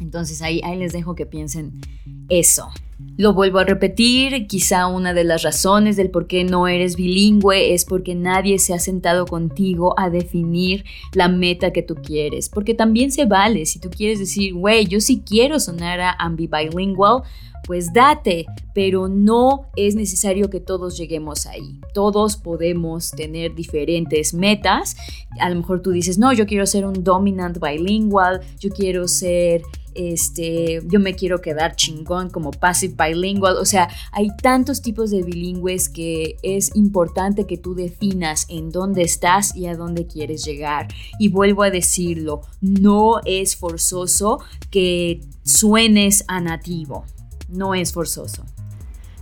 Entonces 0.00 0.42
ahí, 0.42 0.60
ahí 0.64 0.78
les 0.78 0.92
dejo 0.92 1.14
que 1.14 1.26
piensen 1.26 1.80
eso. 2.28 2.68
Lo 3.18 3.34
vuelvo 3.34 3.58
a 3.58 3.64
repetir, 3.64 4.46
quizá 4.46 4.86
una 4.86 5.12
de 5.12 5.24
las 5.24 5.42
razones 5.42 5.96
del 5.96 6.10
por 6.10 6.26
qué 6.26 6.44
no 6.44 6.66
eres 6.66 6.96
bilingüe 6.96 7.74
es 7.74 7.84
porque 7.84 8.14
nadie 8.14 8.58
se 8.58 8.72
ha 8.72 8.78
sentado 8.78 9.26
contigo 9.26 9.98
a 9.98 10.08
definir 10.08 10.84
la 11.12 11.28
meta 11.28 11.72
que 11.72 11.82
tú 11.82 11.94
quieres, 11.96 12.48
porque 12.48 12.72
también 12.72 13.12
se 13.12 13.26
vale 13.26 13.66
si 13.66 13.78
tú 13.80 13.90
quieres 13.90 14.18
decir, 14.18 14.54
güey, 14.54 14.86
yo 14.86 15.00
sí 15.00 15.22
quiero 15.26 15.60
sonar 15.60 16.00
a 16.00 16.12
ambibilingual, 16.12 17.22
pues 17.66 17.92
date, 17.92 18.46
pero 18.74 19.08
no 19.08 19.66
es 19.76 19.94
necesario 19.94 20.48
que 20.48 20.60
todos 20.60 20.96
lleguemos 20.96 21.46
ahí. 21.46 21.80
Todos 21.92 22.36
podemos 22.36 23.10
tener 23.10 23.54
diferentes 23.54 24.32
metas. 24.32 24.96
A 25.40 25.50
lo 25.50 25.56
mejor 25.56 25.82
tú 25.82 25.90
dices, 25.90 26.16
no, 26.16 26.32
yo 26.32 26.46
quiero 26.46 26.64
ser 26.64 26.86
un 26.86 27.02
dominant 27.02 27.58
bilingual, 27.60 28.40
yo 28.60 28.70
quiero 28.70 29.08
ser 29.08 29.62
este, 29.96 30.82
yo 30.86 31.00
me 31.00 31.14
quiero 31.14 31.40
quedar 31.40 31.76
chingón 31.76 32.30
como 32.30 32.50
passive 32.50 32.94
bilingual, 32.98 33.56
o 33.56 33.64
sea, 33.64 33.88
hay 34.12 34.28
tantos 34.42 34.82
tipos 34.82 35.10
de 35.10 35.22
bilingües 35.22 35.88
que 35.88 36.36
es 36.42 36.74
importante 36.74 37.46
que 37.46 37.56
tú 37.56 37.74
definas 37.74 38.46
en 38.48 38.70
dónde 38.70 39.02
estás 39.02 39.56
y 39.56 39.66
a 39.66 39.76
dónde 39.76 40.06
quieres 40.06 40.44
llegar. 40.44 40.88
Y 41.18 41.28
vuelvo 41.28 41.62
a 41.62 41.70
decirlo, 41.70 42.42
no 42.60 43.20
es 43.24 43.56
forzoso 43.56 44.40
que 44.70 45.20
suenes 45.44 46.24
a 46.28 46.40
nativo, 46.40 47.04
no 47.48 47.74
es 47.74 47.92
forzoso. 47.92 48.44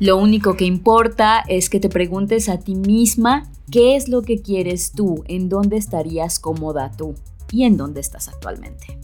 Lo 0.00 0.16
único 0.16 0.57
que 0.57 0.64
importa 0.64 1.45
es 1.47 1.71
que 1.71 1.78
te 1.78 1.88
preguntes 1.88 2.49
a 2.49 2.59
ti 2.59 2.75
misma 2.75 3.50
qué 3.71 3.97
es 3.97 4.09
lo 4.09 4.23
que 4.23 4.43
quieres 4.43 4.93
tú, 4.93 5.23
en 5.28 5.49
dónde 5.49 5.76
estarías 5.76 6.40
cómoda 6.40 6.90
tú 6.97 7.14
y 7.52 7.62
en 7.62 7.76
dónde 7.76 8.00
estás 8.00 8.28
actualmente. 8.28 8.99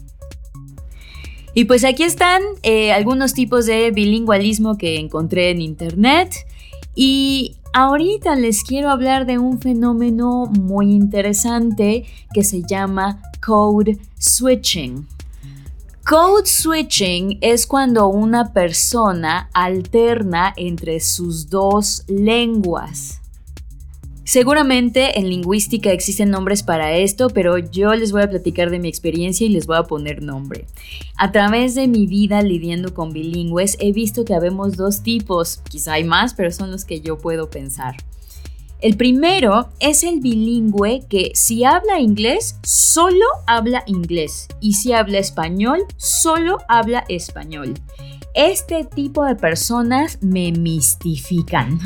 Y 1.55 1.65
pues 1.65 1.85
aquí 1.85 2.05
están 2.05 2.43
eh, 2.63 2.93
algunos 2.93 3.35
tipos 3.35 3.67
de 3.67 3.91
bilingüalismo 3.91 4.79
que 4.79 4.99
encontré 4.99 5.51
en 5.51 5.61
internet. 5.61 6.47
Y 6.95 7.57
ahorita 7.73 8.37
les 8.37 8.63
quiero 8.63 8.91
hablar 8.91 9.27
de 9.27 9.39
un 9.39 9.61
fenómeno 9.61 10.47
muy 10.47 10.93
interesante 10.93 12.05
que 12.33 12.45
se 12.45 12.63
llama 12.63 13.21
code 13.45 13.99
switching. 14.19 15.07
Code 16.05 16.47
switching 16.47 17.39
es 17.41 17.67
cuando 17.67 18.09
una 18.09 18.53
persona 18.53 19.49
alterna 19.53 20.53
entre 20.57 20.99
sus 20.99 21.49
dos 21.51 22.05
lenguas. 22.09 23.20
Seguramente 24.31 25.19
en 25.19 25.29
lingüística 25.29 25.91
existen 25.91 26.31
nombres 26.31 26.63
para 26.63 26.97
esto, 26.97 27.31
pero 27.31 27.59
yo 27.59 27.97
les 27.97 28.13
voy 28.13 28.23
a 28.23 28.31
platicar 28.31 28.71
de 28.71 28.79
mi 28.79 28.87
experiencia 28.87 29.45
y 29.45 29.51
les 29.51 29.67
voy 29.67 29.77
a 29.77 29.83
poner 29.83 30.23
nombre. 30.23 30.67
A 31.17 31.33
través 31.33 31.75
de 31.75 31.89
mi 31.89 32.07
vida 32.07 32.41
lidiando 32.41 32.95
con 32.95 33.13
bilingües 33.13 33.77
he 33.81 33.91
visto 33.91 34.25
que 34.25 34.37
habemos 34.37 34.77
dos 34.77 35.03
tipos, 35.03 35.61
quizá 35.69 35.95
hay 35.95 36.05
más, 36.05 36.35
pero 36.35 36.53
son 36.53 36.71
los 36.71 36.85
que 36.85 37.01
yo 37.01 37.19
puedo 37.19 37.51
pensar. 37.51 37.97
El 38.81 38.97
primero 38.97 39.71
es 39.81 40.05
el 40.05 40.21
bilingüe 40.21 41.03
que 41.09 41.33
si 41.35 41.65
habla 41.65 41.99
inglés, 41.99 42.55
solo 42.63 43.25
habla 43.49 43.83
inglés 43.89 44.47
y 44.61 44.75
si 44.75 44.93
habla 44.93 45.19
español, 45.19 45.81
solo 45.97 46.59
habla 46.69 47.05
español. 47.09 47.75
Este 48.37 48.85
tipo 48.85 49.25
de 49.25 49.35
personas 49.35 50.19
me 50.23 50.53
mistifican. 50.53 51.81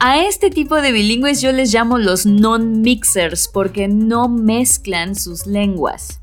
A 0.00 0.22
este 0.22 0.48
tipo 0.50 0.76
de 0.76 0.92
bilingües 0.92 1.40
yo 1.40 1.50
les 1.50 1.74
llamo 1.74 1.98
los 1.98 2.24
non-mixers 2.24 3.48
porque 3.48 3.88
no 3.88 4.28
mezclan 4.28 5.16
sus 5.16 5.44
lenguas. 5.44 6.20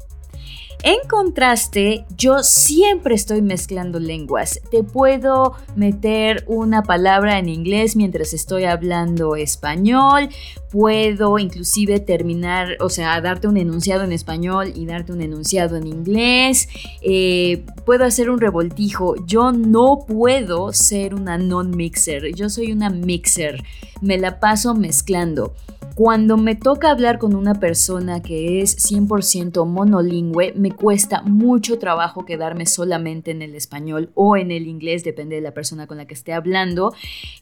En 0.87 0.99
contraste, 1.09 2.05
yo 2.15 2.43
siempre 2.43 3.15
estoy 3.15 3.41
mezclando 3.41 3.97
lenguas. 3.97 4.61
Te 4.69 4.83
puedo 4.83 5.53
meter 5.75 6.43
una 6.45 6.83
palabra 6.83 7.39
en 7.39 7.49
inglés 7.49 7.95
mientras 7.95 8.35
estoy 8.35 8.65
hablando 8.65 9.35
español. 9.35 10.29
Puedo 10.71 11.39
inclusive 11.39 11.99
terminar, 11.99 12.77
o 12.81 12.89
sea, 12.91 13.19
darte 13.19 13.47
un 13.47 13.57
enunciado 13.57 14.03
en 14.03 14.11
español 14.11 14.73
y 14.75 14.85
darte 14.85 15.11
un 15.11 15.23
enunciado 15.23 15.75
en 15.75 15.87
inglés. 15.87 16.69
Eh, 17.01 17.65
puedo 17.83 18.05
hacer 18.05 18.29
un 18.29 18.39
revoltijo. 18.39 19.15
Yo 19.25 19.51
no 19.51 20.05
puedo 20.07 20.71
ser 20.71 21.15
una 21.15 21.39
non-mixer. 21.39 22.35
Yo 22.35 22.47
soy 22.47 22.71
una 22.71 22.91
mixer. 22.91 23.63
Me 24.01 24.19
la 24.19 24.39
paso 24.39 24.75
mezclando. 24.75 25.55
Cuando 25.95 26.35
me 26.35 26.55
toca 26.55 26.91
hablar 26.91 27.19
con 27.19 27.35
una 27.35 27.55
persona 27.55 28.21
que 28.21 28.61
es 28.61 28.75
100% 28.91 29.65
monolingüe, 29.65 30.51
me 30.53 30.71
cuesta 30.71 31.21
mucho 31.21 31.79
trabajo 31.79 32.25
quedarme 32.25 32.65
solamente 32.65 33.31
en 33.31 33.41
el 33.41 33.55
español 33.55 34.09
o 34.13 34.35
en 34.35 34.51
el 34.51 34.67
inglés, 34.67 35.05
depende 35.05 35.37
de 35.37 35.41
la 35.41 35.53
persona 35.53 35.87
con 35.87 35.95
la 35.95 36.05
que 36.05 36.13
esté 36.13 36.33
hablando. 36.33 36.93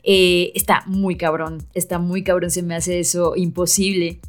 Eh, 0.03 0.51
está 0.53 0.83
muy 0.85 1.17
cabrón, 1.17 1.63
está 1.73 1.97
muy 1.97 2.23
cabrón, 2.23 2.51
se 2.51 2.61
me 2.61 2.75
hace 2.75 2.99
eso 2.99 3.35
imposible. 3.35 4.19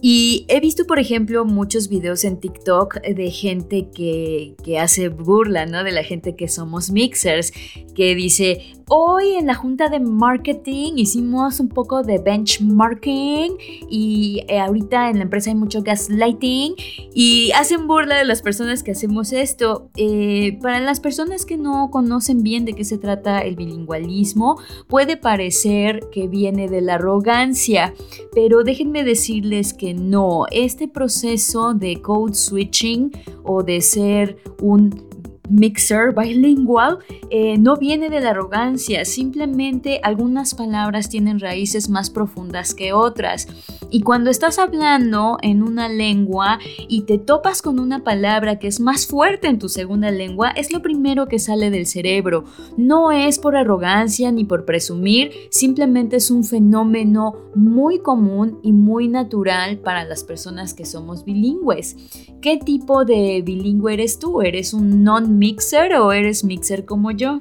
Y 0.00 0.46
he 0.48 0.60
visto, 0.60 0.86
por 0.86 0.98
ejemplo, 0.98 1.44
muchos 1.44 1.88
videos 1.90 2.24
en 2.24 2.40
TikTok 2.40 3.02
de 3.02 3.30
gente 3.30 3.88
que, 3.94 4.54
que, 4.64 4.78
hace 4.78 5.08
burla, 5.08 5.66
¿no? 5.66 5.84
De 5.84 5.90
la 5.90 6.04
gente 6.04 6.34
que 6.36 6.48
somos 6.48 6.90
mixers, 6.90 7.52
que 7.94 8.14
dice, 8.14 8.62
hoy 8.88 9.34
en 9.34 9.46
la 9.46 9.54
junta 9.54 9.88
de 9.88 10.00
marketing 10.00 10.94
hicimos 10.96 11.60
un 11.60 11.68
poco 11.68 12.02
de 12.02 12.18
benchmarking 12.18 13.56
y 13.88 14.44
eh, 14.48 14.58
ahorita 14.58 15.10
en 15.10 15.18
la 15.18 15.24
empresa 15.24 15.50
hay 15.50 15.56
mucho 15.56 15.82
gaslighting 15.82 16.74
y 17.14 17.50
hacen 17.52 17.86
burla 17.86 18.16
de 18.16 18.24
las 18.24 18.42
personas 18.42 18.82
que 18.82 18.92
hacemos 18.92 19.32
esto. 19.32 19.90
Eh, 19.96 20.58
para 20.62 20.80
las 20.80 21.00
personas 21.00 21.44
que 21.44 21.56
no 21.56 21.90
conocen 21.90 22.42
bien 22.42 22.64
de 22.64 22.74
qué 22.74 22.84
se 22.84 22.98
trata 22.98 23.40
el 23.40 23.56
bilingüalismo, 23.56 24.60
puede 24.86 25.16
parecer 25.16 26.00
que 26.12 26.28
viene 26.28 26.68
de 26.68 26.80
la 26.80 26.94
arrogancia, 26.94 27.94
pero 28.34 28.64
déjenme 28.64 29.04
decirles 29.04 29.74
que 29.74 29.94
no, 29.94 30.46
este 30.50 30.88
proceso 30.88 31.74
de 31.74 32.00
code 32.00 32.34
switching 32.34 33.12
o 33.44 33.62
de 33.62 33.80
ser 33.80 34.38
un 34.60 35.07
mixer 35.48 36.14
bilingual 36.14 36.98
eh, 37.30 37.58
no 37.58 37.76
viene 37.76 38.08
de 38.10 38.20
la 38.20 38.30
arrogancia, 38.30 39.04
simplemente 39.04 40.00
algunas 40.02 40.54
palabras 40.54 41.08
tienen 41.08 41.40
raíces 41.40 41.88
más 41.88 42.10
profundas 42.10 42.74
que 42.74 42.92
otras. 42.92 43.48
Y 43.90 44.00
cuando 44.00 44.30
estás 44.30 44.58
hablando 44.58 45.38
en 45.42 45.62
una 45.62 45.88
lengua 45.88 46.58
y 46.88 47.02
te 47.02 47.18
topas 47.18 47.62
con 47.62 47.78
una 47.78 48.04
palabra 48.04 48.58
que 48.58 48.66
es 48.66 48.80
más 48.80 49.06
fuerte 49.06 49.48
en 49.48 49.58
tu 49.58 49.68
segunda 49.68 50.10
lengua, 50.10 50.50
es 50.50 50.72
lo 50.72 50.82
primero 50.82 51.26
que 51.26 51.38
sale 51.38 51.70
del 51.70 51.86
cerebro. 51.86 52.44
No 52.76 53.12
es 53.12 53.38
por 53.38 53.56
arrogancia 53.56 54.30
ni 54.30 54.44
por 54.44 54.64
presumir, 54.64 55.32
simplemente 55.50 56.16
es 56.16 56.30
un 56.30 56.44
fenómeno 56.44 57.34
muy 57.54 58.00
común 58.00 58.58
y 58.62 58.72
muy 58.72 59.08
natural 59.08 59.78
para 59.78 60.04
las 60.04 60.24
personas 60.24 60.74
que 60.74 60.84
somos 60.84 61.24
bilingües. 61.24 61.96
¿Qué 62.40 62.58
tipo 62.58 63.04
de 63.04 63.42
bilingüe 63.44 63.94
eres 63.94 64.18
tú? 64.18 64.42
¿Eres 64.42 64.72
un 64.72 65.02
non-mixer 65.38 65.94
o 65.94 66.12
eres 66.12 66.42
mixer 66.42 66.84
como 66.84 67.12
yo? 67.12 67.40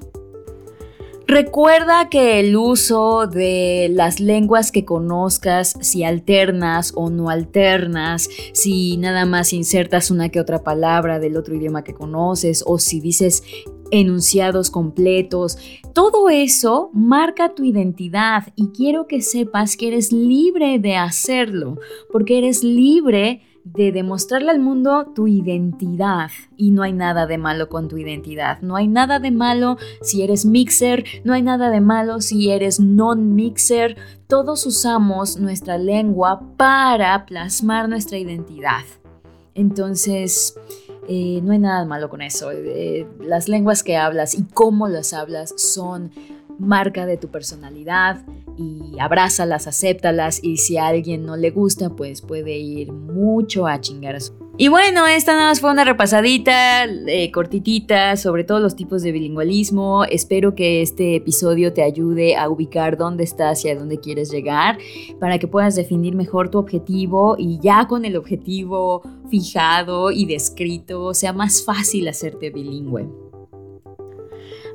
Recuerda 1.28 2.08
que 2.10 2.40
el 2.40 2.56
uso 2.56 3.28
de 3.28 3.90
las 3.92 4.22
lenguas 4.22 4.72
que 4.72 4.86
conozcas, 4.86 5.76
si 5.82 6.06
alternas 6.06 6.94
o 6.96 7.10
no 7.10 7.30
alternas, 7.30 8.30
si 8.54 8.96
nada 8.96 9.26
más 9.26 9.52
insertas 9.52 10.10
una 10.10 10.30
que 10.30 10.40
otra 10.40 10.64
palabra 10.64 11.20
del 11.20 11.36
otro 11.36 11.56
idioma 11.56 11.84
que 11.84 11.94
conoces 11.94 12.64
o 12.66 12.80
si 12.80 13.02
dices 13.02 13.44
enunciados 13.92 14.70
completos, 14.70 15.58
todo 15.94 16.30
eso 16.30 16.92
marca 16.94 17.56
tu 17.56 17.66
identidad 17.66 18.44
y 18.56 18.70
quiero 18.70 19.08
que 19.08 19.22
sepas 19.22 19.76
que 19.76 19.90
eres 19.90 20.14
libre 20.14 20.80
de 20.80 20.96
hacerlo, 20.96 21.78
porque 22.10 22.38
eres 22.38 22.64
libre 22.64 23.42
de 23.74 23.92
demostrarle 23.92 24.52
al 24.52 24.60
mundo 24.60 25.12
tu 25.14 25.28
identidad. 25.28 26.30
Y 26.56 26.72
no 26.72 26.84
hay 26.84 26.94
nada 26.94 27.28
de 27.28 27.38
malo 27.38 27.70
con 27.70 27.88
tu 27.88 27.98
identidad. 27.98 28.62
No 28.62 28.76
hay 28.76 28.88
nada 28.88 29.20
de 29.20 29.32
malo 29.32 29.78
si 30.02 30.24
eres 30.24 30.46
mixer, 30.46 31.04
no 31.24 31.34
hay 31.34 31.42
nada 31.42 31.70
de 31.70 31.82
malo 31.82 32.22
si 32.22 32.50
eres 32.50 32.80
non-mixer. 32.80 33.98
Todos 34.28 34.66
usamos 34.66 35.38
nuestra 35.38 35.78
lengua 35.78 36.42
para 36.58 37.26
plasmar 37.26 37.90
nuestra 37.90 38.18
identidad. 38.18 38.84
Entonces, 39.54 40.56
eh, 41.08 41.40
no 41.44 41.52
hay 41.52 41.60
nada 41.60 41.82
de 41.82 41.88
malo 41.88 42.10
con 42.10 42.22
eso. 42.22 42.52
Eh, 42.52 43.08
las 43.20 43.48
lenguas 43.48 43.84
que 43.84 43.98
hablas 43.98 44.36
y 44.36 44.44
cómo 44.44 44.88
las 44.88 45.14
hablas 45.14 45.54
son 45.58 46.12
marca 46.60 47.06
de 47.06 47.18
tu 47.18 47.30
personalidad 47.30 48.24
y 48.58 49.00
abrázalas, 49.00 49.68
acéptalas 49.68 50.44
y 50.44 50.58
si 50.58 50.78
a 50.78 50.88
alguien 50.88 51.26
no 51.26 51.36
le 51.36 51.52
gusta, 51.52 51.90
pues 51.90 52.22
puede 52.22 52.58
ir 52.58 52.92
mucho 52.92 53.68
a 53.68 53.80
chingar 53.80 54.16
a 54.16 54.20
su... 54.20 54.34
Y 54.60 54.70
bueno, 54.70 55.06
esta 55.06 55.34
nada 55.34 55.50
más 55.50 55.62
fue 55.62 55.70
una 55.70 55.84
repasadita 55.84 56.86
eh, 56.86 57.30
cortitita 57.32 58.18
sobre 58.18 58.44
todos 58.44 58.60
los 58.60 58.76
tipos 58.76 59.04
de 59.04 59.12
bilingüalismo. 59.12 60.04
Espero 60.06 60.56
que 60.56 60.82
este 60.82 61.16
episodio 61.18 61.74
te 61.74 61.84
ayude 61.84 62.36
a 62.36 62.50
ubicar 62.50 62.98
dónde 62.98 63.24
estás 63.24 63.64
y 63.66 63.70
a 63.70 63.76
dónde 63.76 64.00
quieres 64.00 64.32
llegar 64.32 64.80
para 65.20 65.38
que 65.38 65.48
puedas 65.48 65.76
definir 65.76 66.16
mejor 66.16 66.50
tu 66.50 66.58
objetivo 66.58 67.36
y 67.38 67.60
ya 67.62 67.88
con 67.88 68.04
el 68.04 68.18
objetivo 68.18 69.04
fijado 69.30 70.10
y 70.10 70.26
descrito 70.26 71.14
sea 71.14 71.34
más 71.34 71.64
fácil 71.64 72.08
hacerte 72.08 72.50
bilingüe. 72.50 73.27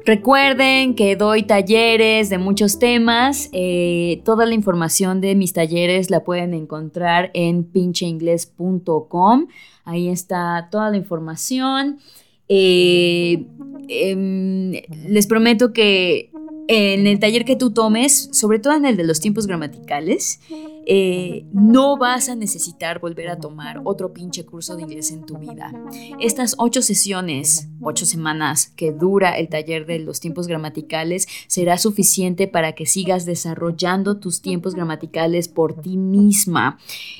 Recuerden 0.04 0.94
que 0.94 1.14
doy 1.16 1.44
talleres 1.44 2.28
de 2.28 2.38
muchos 2.38 2.78
temas. 2.78 3.48
Eh, 3.52 4.20
toda 4.24 4.46
la 4.46 4.54
información 4.54 5.20
de 5.20 5.34
mis 5.34 5.52
talleres 5.52 6.10
la 6.10 6.24
pueden 6.24 6.54
encontrar 6.54 7.30
en 7.34 7.64
pincheingles.com. 7.64 9.46
Ahí 9.84 10.08
está 10.08 10.68
toda 10.70 10.90
la 10.90 10.96
información. 10.96 11.98
Eh, 12.48 13.44
em, 13.88 14.72
les 15.08 15.26
prometo 15.26 15.72
que 15.72 16.30
en 16.68 17.06
el 17.06 17.18
taller 17.18 17.44
que 17.44 17.56
tú 17.56 17.72
tomes, 17.72 18.28
sobre 18.32 18.58
todo 18.58 18.74
en 18.74 18.86
el 18.86 18.96
de 18.96 19.04
los 19.04 19.20
tiempos 19.20 19.46
gramaticales, 19.46 20.40
eh, 20.86 21.46
no 21.52 21.96
vas 21.96 22.28
a 22.28 22.34
necesitar 22.34 23.00
volver 23.00 23.28
a 23.28 23.38
tomar 23.38 23.80
otro 23.84 24.12
pinche 24.12 24.44
curso 24.44 24.76
de 24.76 24.82
inglés 24.82 25.10
en 25.10 25.24
tu 25.24 25.38
vida. 25.38 25.72
Estas 26.20 26.54
ocho 26.58 26.82
sesiones, 26.82 27.68
ocho 27.80 28.06
semanas 28.06 28.72
que 28.76 28.92
dura 28.92 29.38
el 29.38 29.48
taller 29.48 29.86
de 29.86 29.98
los 29.98 30.20
tiempos 30.20 30.46
gramaticales, 30.46 31.26
será 31.46 31.78
suficiente 31.78 32.48
para 32.48 32.72
que 32.72 32.86
sigas 32.86 33.24
desarrollando 33.26 34.18
tus 34.18 34.42
tiempos 34.42 34.74
gramaticales 34.74 35.48
por 35.48 35.80
ti 35.80 35.96
misma. 35.96 36.78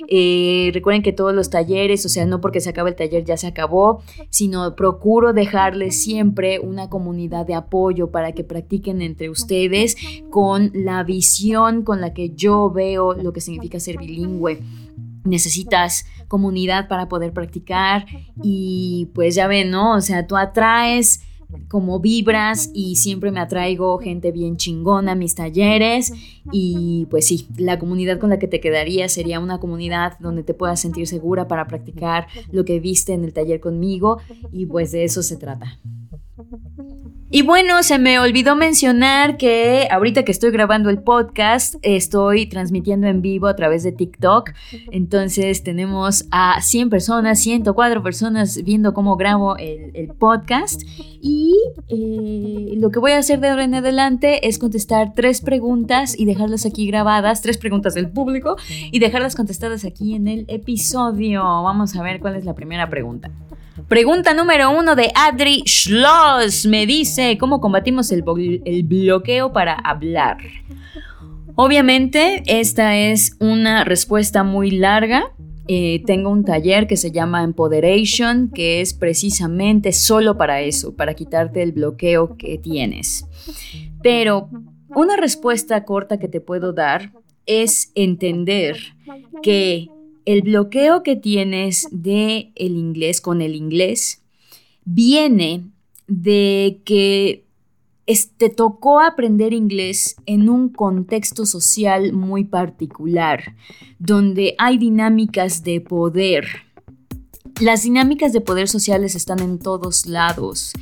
Eh, 0.09 0.71
recuerden 0.75 1.03
que 1.03 1.13
todos 1.13 1.35
los 1.35 1.51
talleres, 1.51 2.05
o 2.07 2.09
sea, 2.09 2.27
no 2.27 2.41
porque 2.41 2.61
se 2.61 2.71
acabe 2.71 2.91
el 2.91 2.97
taller 2.97 3.25
ya 3.25 3.37
se 3.37 3.47
acabó, 3.47 4.03
sino 4.31 4.75
procuro 4.75 5.33
dejarles 5.33 6.03
siempre 6.03 6.59
una 6.59 6.89
comunidad 6.89 7.47
de 7.47 7.55
apoyo 7.55 8.11
para 8.11 8.33
que 8.33 8.45
practiquen 8.45 9.03
entre 9.03 9.31
ustedes 9.31 9.97
con 10.31 10.71
la 10.75 11.03
visión 11.05 11.83
con 11.83 12.01
la 12.01 12.13
que 12.13 12.31
yo 12.31 12.71
veo 12.71 13.15
lo 13.15 13.33
que 13.33 13.41
se 13.41 13.52
significa 13.53 13.81
ser 13.81 13.99
bilingüe. 13.99 14.61
Necesitas 15.25 16.07
comunidad 16.27 16.89
para 16.89 17.09
poder 17.09 17.33
practicar 17.33 18.07
y 18.43 19.09
pues 19.15 19.35
ya 19.35 19.47
ven, 19.47 19.71
¿no? 19.71 19.95
O 19.95 20.01
sea, 20.01 20.27
tú 20.27 20.37
atraes 20.37 21.21
como 21.69 22.01
vibras 22.01 22.71
y 22.73 22.97
siempre 22.97 23.31
me 23.31 23.41
atraigo 23.41 23.99
gente 23.99 24.33
bien 24.33 24.57
chingona 24.57 25.13
a 25.13 25.15
mis 25.15 25.35
talleres 25.35 26.13
y 26.51 27.07
pues 27.11 27.27
sí, 27.27 27.47
la 27.57 27.79
comunidad 27.79 28.19
con 28.19 28.31
la 28.31 28.39
que 28.39 28.49
te 28.49 28.61
quedaría 28.61 29.09
sería 29.09 29.39
una 29.39 29.61
comunidad 29.61 30.19
donde 30.19 30.43
te 30.43 30.55
puedas 30.55 30.81
sentir 30.81 31.07
segura 31.07 31.49
para 31.49 31.67
practicar 31.67 32.27
lo 32.51 32.65
que 32.65 32.81
viste 32.81 33.13
en 33.13 33.25
el 33.25 33.33
taller 33.33 33.61
conmigo 33.61 34.19
y 34.51 34.67
pues 34.67 34.93
de 34.93 35.05
eso 35.05 35.23
se 35.23 35.37
trata. 35.37 35.79
Y 37.31 37.43
bueno, 37.43 37.83
se 37.83 37.99
me 37.99 38.19
olvidó 38.19 38.57
mencionar 38.57 39.39
que 39.39 39.89
ahorita 39.91 40.23
que 40.23 40.33
estoy 40.33 40.51
grabando 40.51 40.91
el 40.91 40.99
podcast, 40.99 41.77
estoy 41.81 42.47
transmitiendo 42.47 43.07
en 43.07 43.23
vivo 43.23 43.47
a 43.47 43.57
través 43.57 43.83
de 43.83 43.93
TikTok. 43.93 44.51
Entonces 44.91 45.63
tenemos 45.63 46.27
a 46.31 46.61
100 46.61 46.91
personas, 46.91 47.41
104 47.41 48.03
personas 48.03 48.63
viendo 48.65 48.93
cómo 48.93 49.17
grabo 49.17 49.57
el, 49.57 50.09
podcast. 50.19 50.83
Y 51.23 51.55
eh, 51.89 52.75
lo 52.77 52.91
que 52.91 52.99
voy 52.99 53.13
a 53.13 53.19
hacer 53.19 53.41
de 53.41 53.49
ahora 53.49 53.65
en 53.65 53.75
adelante 53.75 54.47
es 54.47 54.59
contestar 54.59 55.15
tres 55.15 55.41
preguntas 55.41 56.19
y 56.19 56.27
dejarlas 56.27 56.67
aquí 56.67 56.87
grabadas, 56.87 57.41
tres 57.41 57.57
preguntas 57.57 57.95
del 57.95 58.11
público 58.11 58.57
y 58.69 58.99
dejarlas 58.99 59.37
contestadas 59.37 59.87
aquí 59.87 60.15
en 60.15 60.29
el 60.29 60.45
episodio. 60.49 61.43
Vamos 61.43 61.97
a 61.97 62.03
ver 62.03 62.21
cuál 62.21 62.37
es 62.37 62.45
la 62.45 62.55
primera 62.55 62.91
pregunta. 62.91 63.31
Pregunta 63.89 64.35
número 64.35 64.71
uno 64.77 64.95
de 64.95 65.11
Adri 65.15 65.63
Schloss. 65.67 66.67
Me 66.67 66.87
dice, 66.87 67.39
¿cómo 67.39 67.61
combatimos 67.61 68.13
el, 68.13 68.23
bloqueo 68.23 69.53
para 69.53 69.75
hablar? 69.75 70.39
Obviamente, 71.55 72.43
esta 72.47 72.97
es 72.97 73.37
una 73.41 73.85
respuesta 73.85 74.43
muy 74.43 74.71
larga. 74.71 75.33
Eh, 75.69 76.03
tengo 76.07 76.31
un 76.31 76.45
taller 76.45 76.87
que 76.87 76.97
se 76.97 77.13
llama 77.13 77.45
Empoderation, 77.45 78.51
que 78.51 78.81
es 78.81 78.95
precisamente 78.95 79.93
solo 79.93 80.37
para 80.37 80.61
eso, 80.61 80.95
para 80.95 81.15
quitarte 81.15 81.63
el 81.63 81.73
bloqueo 81.73 82.37
que 82.37 82.59
tienes. 82.59 83.27
Pero 84.03 84.49
una 84.95 85.17
respuesta 85.17 85.85
corta 85.85 86.19
que 86.19 86.29
te 86.29 86.41
puedo 86.41 86.73
dar 86.73 87.13
es 87.47 87.93
entender 87.95 88.77
que 89.43 89.89
el 90.25 90.43
bloqueo 90.43 91.03
que 91.03 91.17
tienes 91.17 91.89
de 91.91 92.53
el 92.55 92.77
inglés 92.77 93.21
con 93.21 93.41
el 93.43 93.55
inglés 93.55 94.23
viene 94.85 95.65
de 96.07 96.81
que 96.85 97.45
te 98.37 98.49
tocó 98.49 99.01
aprender 99.01 99.53
inglés 99.53 100.17
en 100.27 100.49
un 100.49 100.69
contexto 100.69 101.47
social 101.47 102.13
muy 102.13 102.45
particular, 102.45 103.55
donde 103.99 104.55
hay 104.59 104.79
dinámicas 104.79 105.63
de 105.63 105.81
poder. 105.81 106.47
Las 107.61 107.85
dinámicas 107.85 108.33
de 108.33 108.41
poder 108.41 108.69
sociales 108.69 109.15
están 109.15 109.41
en 109.41 109.59
todos 109.59 110.07
lados 110.07 110.73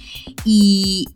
y 0.44 1.06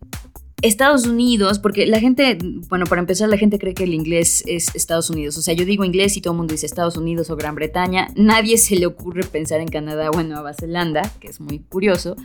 Estados 0.65 1.07
Unidos, 1.07 1.59
porque 1.59 1.87
la 1.87 2.01
gente, 2.01 2.39
bueno, 2.71 2.87
para 2.87 3.01
empezar, 3.01 3.29
la 3.29 3.37
gente 3.37 3.59
cree 3.59 3.75
que 3.75 3.85
el 3.85 3.93
inglés 3.93 4.43
es 4.47 4.75
Estados 4.75 5.11
Unidos. 5.11 5.37
O 5.37 5.43
sea, 5.43 5.53
yo 5.53 5.67
digo 5.67 5.85
inglés 5.85 6.17
y 6.17 6.23
todo 6.23 6.33
el 6.33 6.39
mundo 6.39 6.53
dice 6.53 6.65
Estados 6.65 6.97
Unidos 6.97 7.29
o 7.29 7.37
Gran 7.37 7.55
Bretaña. 7.55 8.09
Nadie 8.17 8.57
se 8.57 8.75
le 8.77 8.87
ocurre 8.87 9.25
pensar 9.25 9.61
en 9.61 9.69
Canadá 9.69 10.11
o 10.11 10.21
en 10.21 10.31
Nueva 10.31 10.55
Zelanda, 10.55 11.03
que 11.21 11.29
es 11.29 11.39
muy 11.39 11.59
curioso. 11.59 12.17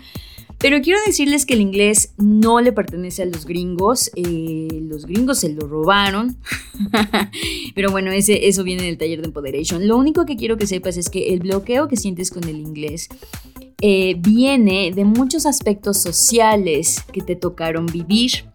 Pero 0.58 0.82
quiero 0.82 1.00
decirles 1.06 1.46
que 1.46 1.54
el 1.54 1.62
inglés 1.62 2.14
no 2.18 2.62
le 2.62 2.72
pertenece 2.72 3.24
a 3.24 3.26
los 3.26 3.46
gringos. 3.46 4.10
Eh, 4.16 4.68
los 4.84 5.06
gringos 5.06 5.40
se 5.40 5.50
lo 5.50 5.68
robaron. 5.68 6.38
Pero 7.76 7.92
bueno, 7.92 8.12
eso 8.12 8.64
viene 8.64 8.84
del 8.84 8.98
taller 8.98 9.20
de 9.20 9.28
Empoderation. 9.28 9.86
Lo 9.86 9.98
único 9.98 10.26
que 10.26 10.38
quiero 10.38 10.58
que 10.58 10.68
sepas 10.68 10.96
es 10.96 11.10
que 11.10 11.34
el 11.34 11.40
bloqueo 11.40 11.90
que 11.90 11.98
sientes 11.98 12.32
con 12.32 12.46
el 12.46 12.58
inglés 12.58 13.10
eh, 13.82 14.16
viene 14.20 14.92
de 14.94 15.06
muchos 15.06 15.46
aspectos 15.46 16.02
sociales 16.02 17.04
que 17.14 17.22
te 17.22 17.36
tocaron 17.36 17.86
vivir. 17.86 18.46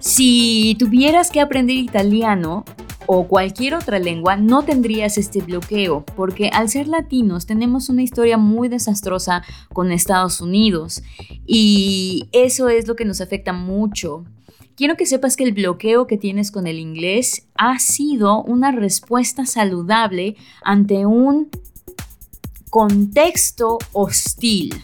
Si 0.00 0.76
tuvieras 0.78 1.30
que 1.30 1.40
aprender 1.40 1.76
italiano 1.76 2.64
o 3.06 3.28
cualquier 3.28 3.74
otra 3.74 3.98
lengua, 3.98 4.36
no 4.36 4.64
tendrías 4.64 5.16
este 5.16 5.40
bloqueo, 5.40 6.04
porque 6.16 6.48
al 6.52 6.68
ser 6.68 6.88
latinos 6.88 7.46
tenemos 7.46 7.88
una 7.88 8.02
historia 8.02 8.36
muy 8.36 8.68
desastrosa 8.68 9.42
con 9.72 9.92
Estados 9.92 10.40
Unidos 10.40 11.02
y 11.46 12.28
eso 12.32 12.68
es 12.68 12.88
lo 12.88 12.96
que 12.96 13.04
nos 13.04 13.20
afecta 13.20 13.52
mucho. 13.52 14.24
Quiero 14.74 14.96
que 14.96 15.06
sepas 15.06 15.36
que 15.36 15.44
el 15.44 15.52
bloqueo 15.52 16.06
que 16.06 16.18
tienes 16.18 16.50
con 16.50 16.66
el 16.66 16.78
inglés 16.78 17.46
ha 17.54 17.78
sido 17.78 18.42
una 18.42 18.72
respuesta 18.72 19.46
saludable 19.46 20.36
ante 20.62 21.06
un 21.06 21.48
contexto 22.70 23.78
hostil. 23.92 24.74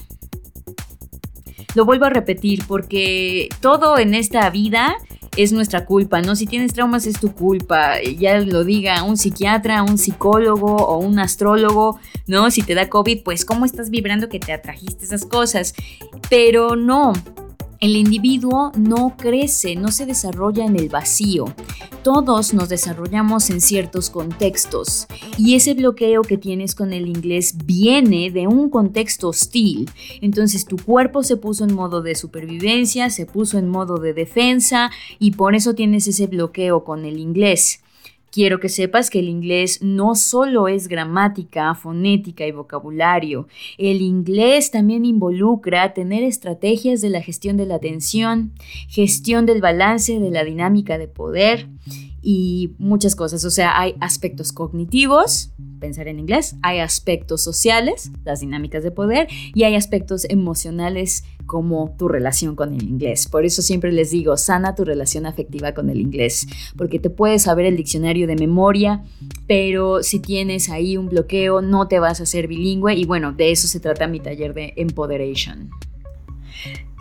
Lo 1.75 1.85
vuelvo 1.85 2.05
a 2.05 2.11
repetir 2.11 2.65
porque 2.67 3.49
todo 3.61 3.99
en 3.99 4.15
esta 4.15 4.49
vida 4.51 4.97
es 5.37 5.53
nuestra 5.53 5.87
culpa, 5.87 6.21
¿no? 6.21 6.37
Si 6.37 6.47
tienes 6.47 6.75
traumas 6.75 7.07
es 7.07 7.19
tu 7.19 7.33
culpa, 7.33 8.01
ya 8.03 8.39
lo 8.41 8.65
diga 8.65 9.03
un 9.03 9.17
psiquiatra, 9.17 9.83
un 9.83 9.97
psicólogo 9.97 10.77
o 10.77 10.99
un 10.99 11.19
astrólogo, 11.19 11.99
¿no? 12.27 12.51
Si 12.51 12.63
te 12.63 12.75
da 12.75 12.89
COVID, 12.89 13.23
pues 13.23 13.45
cómo 13.45 13.65
estás 13.65 13.89
vibrando 13.89 14.29
que 14.29 14.39
te 14.39 14.53
atrajiste 14.53 15.05
esas 15.05 15.25
cosas. 15.25 15.75
Pero 16.29 16.77
no, 16.77 17.15
el 17.83 17.97
individuo 17.97 18.71
no 18.79 19.17
crece, 19.19 19.75
no 19.75 19.91
se 19.91 20.07
desarrolla 20.07 20.65
en 20.65 20.77
el 20.77 20.89
vacío. 20.89 21.53
Todos 22.05 22.55
nos 22.55 22.69
desarrollamos 22.69 23.51
en 23.51 23.61
ciertos 23.61 24.09
contextos 24.09 25.09
y 25.37 25.57
ese 25.57 25.75
bloqueo 25.75 26.23
que 26.23 26.39
tienes 26.39 26.77
con 26.77 26.93
el 26.93 27.09
inglés 27.09 27.57
viene 27.65 28.31
de 28.31 28.47
un 28.47 28.71
contexto 28.71 29.31
hostil. 29.31 29.91
Entonces 30.21 30.65
tu 30.65 30.77
cuerpo 30.77 31.25
se 31.25 31.37
puso 31.37 31.65
en 31.65 31.75
modo 31.75 32.03
de 32.03 32.15
supervivencia, 32.15 33.11
se 33.11 33.27
puso 33.27 33.59
en 33.59 33.69
modo 33.69 33.99
de 33.99 34.15
defensa 34.15 34.93
y 35.19 35.33
por 35.33 35.57
eso 35.57 35.75
tienes 35.75 36.07
ese 36.07 36.29
bloqueo 36.29 36.85
con 36.85 37.05
el 37.05 37.19
inglés. 37.19 37.82
Quiero 38.33 38.61
que 38.61 38.71
sepas 38.71 39.11
que 39.11 39.19
el 39.19 39.29
inglés 39.29 39.81
no 39.83 40.15
solo 40.15 40.67
es 40.67 40.89
gramática, 40.89 41.75
fonética 41.75 42.47
y 42.47 42.51
vocabulario. 42.51 43.47
El 43.77 44.01
inglés 44.01 44.71
también 44.71 45.05
involucra 45.05 45.93
tener 45.93 46.23
estrategias 46.23 47.03
de 47.03 47.11
la 47.11 47.21
gestión 47.21 47.59
de 47.59 47.67
la 47.67 47.75
atención, 47.75 48.55
gestión 48.89 49.45
del 49.45 49.61
balance 49.61 50.19
de 50.19 50.31
la 50.31 50.45
dinámica 50.45 50.97
de 50.97 51.09
poder 51.09 51.69
y 52.23 52.71
muchas 52.79 53.15
cosas. 53.17 53.45
O 53.45 53.51
sea, 53.51 53.79
hay 53.79 53.97
aspectos 54.01 54.53
cognitivos, 54.53 55.51
pensar 55.79 56.09
en 56.09 56.19
inglés, 56.19 56.57
hay 56.63 56.79
aspectos 56.79 57.43
sociales, 57.43 58.13
las 58.25 58.41
dinámicas 58.41 58.83
de 58.83 58.93
poder, 58.93 59.29
y 59.53 59.65
hay 59.65 59.75
aspectos 59.75 60.25
emocionales 60.31 61.25
como 61.47 61.95
tu 61.99 62.09
relación 62.09 62.57
con 62.57 62.75
el 62.75 62.83
inglés. 62.83 63.29
Por 63.29 63.45
eso 63.45 63.63
siempre 63.63 63.93
les 63.93 64.11
digo, 64.11 64.37
sana 64.37 64.75
tu 64.75 64.85
relación 64.85 65.27
afectiva 65.27 65.73
con 65.73 65.91
el 65.91 66.01
inglés, 66.01 66.47
porque 66.77 66.99
te 66.99 67.11
puedes 67.11 67.43
saber 67.43 67.67
el 67.67 67.77
diccionario 67.77 68.27
de 68.27 68.37
memoria, 68.37 69.03
pero 69.47 70.03
si 70.03 70.21
tienes 70.21 70.71
ahí 70.71 70.97
un 70.97 71.09
bloqueo, 71.09 71.63
no 71.63 71.89
te 71.89 71.99
vas 71.99 72.21
a 72.21 72.25
hacer 72.25 72.49
bilingüe, 72.49 72.95
y 72.95 73.05
bueno, 73.05 73.33
de 73.33 73.51
eso 73.51 73.69
se 73.69 73.81
trata 73.81 74.07
mi 74.07 74.21
taller 74.21 74.55
de 74.55 74.73
Empoderation. 74.77 75.71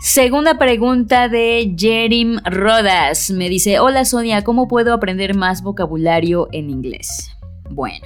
Segunda 0.00 0.58
pregunta 0.58 1.28
de 1.28 1.76
Jerim 1.78 2.38
Rodas. 2.44 3.30
Me 3.30 3.48
dice, 3.48 3.78
hola 3.78 4.04
Sonia, 4.04 4.42
¿cómo 4.42 4.66
puedo 4.66 4.92
aprender 4.92 5.36
más 5.36 5.62
vocabulario 5.62 6.48
en 6.50 6.70
inglés? 6.70 7.30
Bueno. 7.70 8.04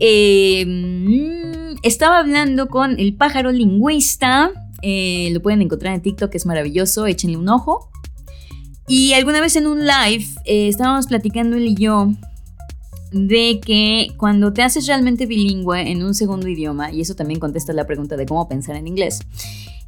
Em, 0.00 1.76
estaba 1.82 2.18
hablando 2.18 2.68
con 2.68 2.98
el 2.98 3.14
pájaro 3.14 3.52
lingüista 3.52 4.52
Eh, 4.86 5.30
lo 5.32 5.40
pueden 5.40 5.62
encontrar 5.62 5.94
en 5.94 6.02
TikTok, 6.02 6.34
es 6.34 6.44
maravilloso, 6.44 7.06
échenle 7.06 7.38
un 7.38 7.48
ojo. 7.48 7.88
Y 8.86 9.14
alguna 9.14 9.40
vez 9.40 9.56
en 9.56 9.66
un 9.66 9.86
live 9.86 10.26
eh, 10.44 10.68
estábamos 10.68 11.06
platicando 11.06 11.56
él 11.56 11.68
y 11.68 11.74
yo 11.74 12.12
de 13.12 13.60
que 13.64 14.08
cuando 14.18 14.52
te 14.52 14.62
haces 14.62 14.86
realmente 14.86 15.24
bilingüe 15.24 15.90
en 15.90 16.02
un 16.02 16.14
segundo 16.14 16.48
idioma, 16.48 16.92
y 16.92 17.00
eso 17.00 17.14
también 17.14 17.40
contesta 17.40 17.72
la 17.72 17.86
pregunta 17.86 18.18
de 18.18 18.26
cómo 18.26 18.46
pensar 18.46 18.76
en 18.76 18.86
inglés, 18.86 19.20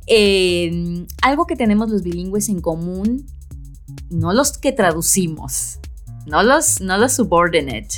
eh, 0.06 1.04
algo 1.20 1.46
que 1.46 1.56
tenemos 1.56 1.90
los 1.90 2.02
bilingües 2.02 2.48
en 2.48 2.62
común, 2.62 3.26
no 4.08 4.32
los 4.32 4.56
que 4.56 4.72
traducimos, 4.72 5.78
no 6.24 6.42
los, 6.42 6.80
no 6.80 6.96
los 6.96 7.12
subordinate, 7.12 7.88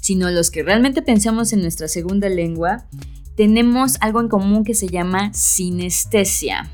sino 0.00 0.30
los 0.30 0.50
que 0.50 0.62
realmente 0.62 1.02
pensamos 1.02 1.52
en 1.52 1.60
nuestra 1.60 1.88
segunda 1.88 2.30
lengua, 2.30 2.86
tenemos 3.36 3.96
algo 4.00 4.20
en 4.20 4.28
común 4.28 4.64
que 4.64 4.74
se 4.74 4.88
llama 4.88 5.32
sinestesia. 5.32 6.70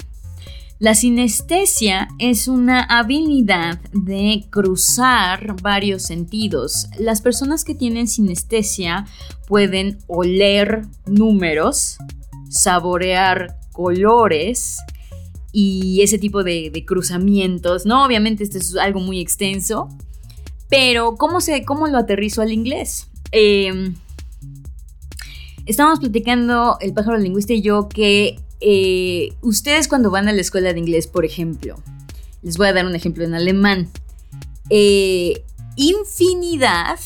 La 0.79 0.97
sinestesia 0.97 2.09
es 2.19 2.49
una 2.49 2.83
habilidad 2.83 3.79
de 3.93 4.47
cruzar 4.51 5.55
varios 5.63 6.03
sentidos. 6.03 6.89
Las 6.99 7.21
personas 7.21 7.65
que 7.65 7.77
tienen 7.77 8.09
sinestesia 8.09 9.07
pueden 9.47 9.99
oler 10.09 10.83
números, 11.07 11.99
saborear 12.49 13.61
colores 13.71 14.79
y 15.53 16.01
ese 16.03 16.19
tipo 16.19 16.43
de, 16.43 16.85
cruzamientos, 16.85 17.87
¿no? 17.87 18.05
Obviamente 18.05 18.43
esto 18.43 18.59
es 18.59 18.75
algo 18.75 18.99
muy 18.99 19.21
extenso, 19.21 19.89
pero 20.69 21.15
¿cómo, 21.17 21.41
se, 21.41 21.65
cómo 21.65 21.87
lo 21.87 21.99
aterrizo 21.99 22.43
al 22.43 22.53
inglés? 22.53 23.09
Eh, 23.31 23.93
estábamos 25.67 26.01
platicando 26.01 26.77
el 26.81 26.93
pájaro 26.93 27.19
lingüista 27.19 27.53
y 27.53 27.63
yo 27.63 27.89
que 27.89 28.39
eh, 28.61 29.33
ustedes 29.41 29.89
cuando 29.89 30.11
van 30.11 30.29
a 30.29 30.33
la 30.33 30.41
escuela 30.41 30.73
de 30.73 30.79
inglés, 30.79 31.07
por 31.07 31.25
ejemplo, 31.25 31.77
les 32.43 32.57
voy 32.57 32.69
a 32.69 32.73
dar 32.73 32.87
un 32.87 32.95
ejemplo 32.95 33.25
en 33.25 33.35
alemán. 33.35 33.91
Eh, 34.71 35.45
infinidad 35.77 36.99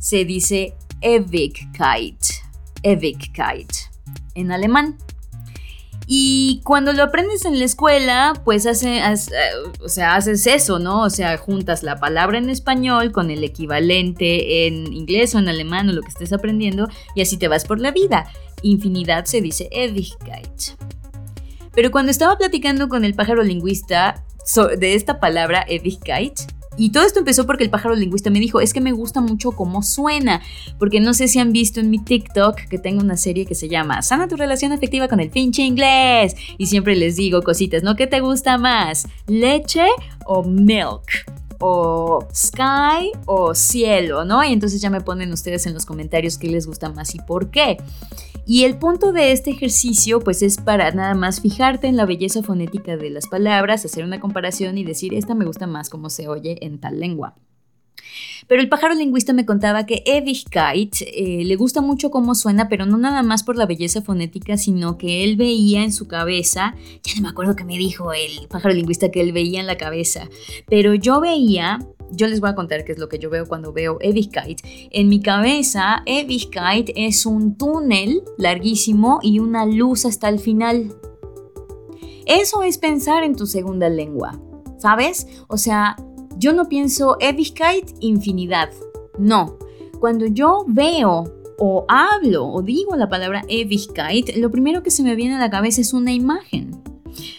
se 0.00 0.24
dice 0.24 0.74
Ewigkeit. 1.00 2.18
Ewigkeit 2.82 3.72
en 4.34 4.52
alemán. 4.52 4.98
Y 6.06 6.60
cuando 6.64 6.92
lo 6.92 7.04
aprendes 7.04 7.44
en 7.44 7.58
la 7.58 7.64
escuela, 7.64 8.32
pues 8.44 8.66
hace, 8.66 9.00
o 9.80 9.88
sea, 9.88 10.16
haces 10.16 10.46
eso, 10.46 10.78
¿no? 10.78 11.02
O 11.02 11.10
sea, 11.10 11.38
juntas 11.38 11.82
la 11.82 11.96
palabra 12.00 12.38
en 12.38 12.50
español 12.50 13.12
con 13.12 13.30
el 13.30 13.44
equivalente 13.44 14.66
en 14.66 14.92
inglés 14.92 15.34
o 15.34 15.38
en 15.38 15.48
alemán 15.48 15.88
o 15.88 15.92
lo 15.92 16.02
que 16.02 16.08
estés 16.08 16.32
aprendiendo 16.32 16.88
y 17.14 17.22
así 17.22 17.36
te 17.36 17.48
vas 17.48 17.64
por 17.64 17.80
la 17.80 17.92
vida. 17.92 18.26
Infinidad 18.62 19.24
se 19.26 19.40
dice 19.40 19.68
Ewigkeit. 19.70 20.76
Pero 21.74 21.90
cuando 21.90 22.10
estaba 22.10 22.36
platicando 22.36 22.88
con 22.88 23.04
el 23.04 23.14
pájaro 23.14 23.42
lingüista 23.42 24.24
de 24.78 24.94
esta 24.94 25.20
palabra 25.20 25.64
Ewigkeit, 25.68 26.40
y 26.76 26.90
todo 26.90 27.04
esto 27.04 27.18
empezó 27.18 27.46
porque 27.46 27.64
el 27.64 27.70
pájaro 27.70 27.94
lingüista 27.94 28.30
me 28.30 28.40
dijo, 28.40 28.60
es 28.60 28.72
que 28.72 28.80
me 28.80 28.92
gusta 28.92 29.20
mucho 29.20 29.52
cómo 29.52 29.82
suena, 29.82 30.42
porque 30.78 31.00
no 31.00 31.14
sé 31.14 31.28
si 31.28 31.38
han 31.38 31.52
visto 31.52 31.80
en 31.80 31.90
mi 31.90 31.98
TikTok 31.98 32.56
que 32.68 32.78
tengo 32.78 33.02
una 33.02 33.16
serie 33.16 33.46
que 33.46 33.54
se 33.54 33.68
llama 33.68 34.02
Sana 34.02 34.28
tu 34.28 34.36
relación 34.36 34.72
afectiva 34.72 35.08
con 35.08 35.20
el 35.20 35.30
pinche 35.30 35.62
inglés. 35.62 36.34
Y 36.58 36.66
siempre 36.66 36.96
les 36.96 37.16
digo 37.16 37.42
cositas, 37.42 37.82
¿no? 37.82 37.96
¿Qué 37.96 38.06
te 38.06 38.20
gusta 38.20 38.58
más? 38.58 39.06
¿Leche 39.26 39.86
o 40.26 40.42
milk? 40.42 41.41
O 41.64 42.26
sky 42.34 43.12
o 43.24 43.54
cielo, 43.54 44.24
¿no? 44.24 44.42
Y 44.42 44.52
entonces 44.52 44.80
ya 44.80 44.90
me 44.90 45.00
ponen 45.00 45.32
ustedes 45.32 45.64
en 45.66 45.74
los 45.74 45.86
comentarios 45.86 46.36
qué 46.36 46.48
les 46.48 46.66
gusta 46.66 46.90
más 46.90 47.14
y 47.14 47.20
por 47.20 47.50
qué. 47.50 47.78
Y 48.44 48.64
el 48.64 48.76
punto 48.76 49.12
de 49.12 49.30
este 49.30 49.50
ejercicio 49.50 50.18
pues 50.18 50.42
es 50.42 50.56
para 50.56 50.90
nada 50.90 51.14
más 51.14 51.40
fijarte 51.40 51.86
en 51.86 51.96
la 51.96 52.04
belleza 52.04 52.42
fonética 52.42 52.96
de 52.96 53.10
las 53.10 53.28
palabras, 53.28 53.84
hacer 53.84 54.02
una 54.02 54.18
comparación 54.18 54.76
y 54.76 54.84
decir, 54.84 55.14
esta 55.14 55.34
me 55.36 55.44
gusta 55.44 55.68
más 55.68 55.88
como 55.88 56.10
se 56.10 56.26
oye 56.26 56.58
en 56.66 56.80
tal 56.80 56.98
lengua. 56.98 57.36
Pero 58.48 58.60
el 58.60 58.68
pájaro 58.68 58.94
lingüista 58.94 59.32
me 59.32 59.46
contaba 59.46 59.86
que 59.86 60.02
Ewigkeit 60.06 60.94
eh, 61.02 61.42
le 61.44 61.56
gusta 61.56 61.80
mucho 61.80 62.10
cómo 62.10 62.34
suena, 62.34 62.68
pero 62.68 62.86
no 62.86 62.98
nada 62.98 63.22
más 63.22 63.42
por 63.42 63.56
la 63.56 63.66
belleza 63.66 64.02
fonética, 64.02 64.56
sino 64.56 64.98
que 64.98 65.24
él 65.24 65.36
veía 65.36 65.82
en 65.84 65.92
su 65.92 66.08
cabeza, 66.08 66.74
ya 67.02 67.14
no 67.16 67.22
me 67.22 67.28
acuerdo 67.28 67.56
qué 67.56 67.64
me 67.64 67.78
dijo 67.78 68.12
el 68.12 68.48
pájaro 68.48 68.74
lingüista 68.74 69.10
que 69.10 69.20
él 69.20 69.32
veía 69.32 69.60
en 69.60 69.66
la 69.66 69.76
cabeza, 69.76 70.28
pero 70.68 70.94
yo 70.94 71.20
veía 71.20 71.78
yo 72.14 72.26
les 72.26 72.40
voy 72.40 72.50
a 72.50 72.54
contar 72.54 72.84
qué 72.84 72.92
es 72.92 72.98
lo 72.98 73.08
que 73.08 73.18
yo 73.18 73.30
veo 73.30 73.46
cuando 73.46 73.72
veo 73.72 73.98
Ewigkeit. 74.00 74.60
En 74.90 75.08
mi 75.08 75.20
cabeza, 75.20 76.02
Ewigkeit 76.06 76.90
es 76.94 77.26
un 77.26 77.56
túnel 77.56 78.22
larguísimo 78.38 79.18
y 79.22 79.38
una 79.38 79.64
luz 79.64 80.04
hasta 80.04 80.28
el 80.28 80.38
final. 80.38 80.94
Eso 82.26 82.62
es 82.62 82.78
pensar 82.78 83.24
en 83.24 83.34
tu 83.34 83.46
segunda 83.46 83.88
lengua, 83.88 84.38
¿sabes? 84.78 85.26
O 85.48 85.56
sea, 85.56 85.96
yo 86.38 86.52
no 86.52 86.68
pienso 86.68 87.16
Ewigkeit 87.20 87.90
infinidad. 88.00 88.70
No. 89.18 89.56
Cuando 90.00 90.26
yo 90.26 90.64
veo 90.66 91.24
o 91.58 91.84
hablo 91.88 92.46
o 92.46 92.62
digo 92.62 92.96
la 92.96 93.08
palabra 93.08 93.42
Ewigkeit, 93.48 94.36
lo 94.36 94.50
primero 94.50 94.82
que 94.82 94.90
se 94.90 95.02
me 95.02 95.14
viene 95.14 95.36
a 95.36 95.38
la 95.38 95.50
cabeza 95.50 95.80
es 95.80 95.92
una 95.92 96.12
imagen. 96.12 96.82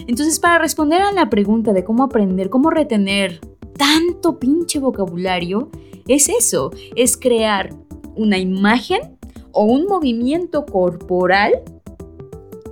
Entonces, 0.08 0.40
para 0.40 0.60
responder 0.60 1.02
a 1.02 1.12
la 1.12 1.30
pregunta 1.30 1.74
de 1.74 1.84
cómo 1.84 2.04
aprender, 2.04 2.50
cómo 2.50 2.70
retener 2.70 3.42
tanto 3.78 4.40
pinche 4.40 4.80
vocabulario, 4.80 5.70
es 6.08 6.30
eso, 6.30 6.72
es 6.96 7.18
crear 7.18 7.74
una 8.16 8.38
imagen 8.38 9.18
o 9.52 9.66
un 9.66 9.86
movimiento 9.86 10.66
corporal 10.66 11.54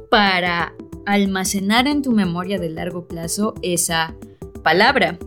para 0.10 0.74
almacenar 1.06 1.88
en 1.88 2.02
tu 2.02 2.12
memoria 2.12 2.60
de 2.60 2.70
largo 2.70 3.08
plazo 3.08 3.56
esa 3.62 4.16
palabra. 4.64 5.18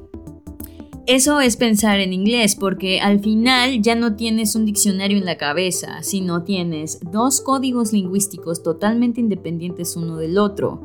Eso 1.07 1.40
es 1.40 1.57
pensar 1.57 2.01
en 2.01 2.14
inglés, 2.14 2.57
porque 2.57 3.01
al 3.01 3.21
final 3.21 3.83
ya 3.83 3.95
no 3.95 4.17
tienes 4.17 4.55
un 4.55 4.64
diccionario 4.64 5.19
en 5.19 5.27
la 5.27 5.37
cabeza, 5.37 6.03
sino 6.03 6.45
tienes 6.45 6.99
dos 7.12 7.43
códigos 7.43 7.93
lingüísticos 7.93 8.62
totalmente 8.62 9.21
independientes 9.21 9.97
uno 9.97 10.17
del 10.17 10.38
otro. 10.38 10.83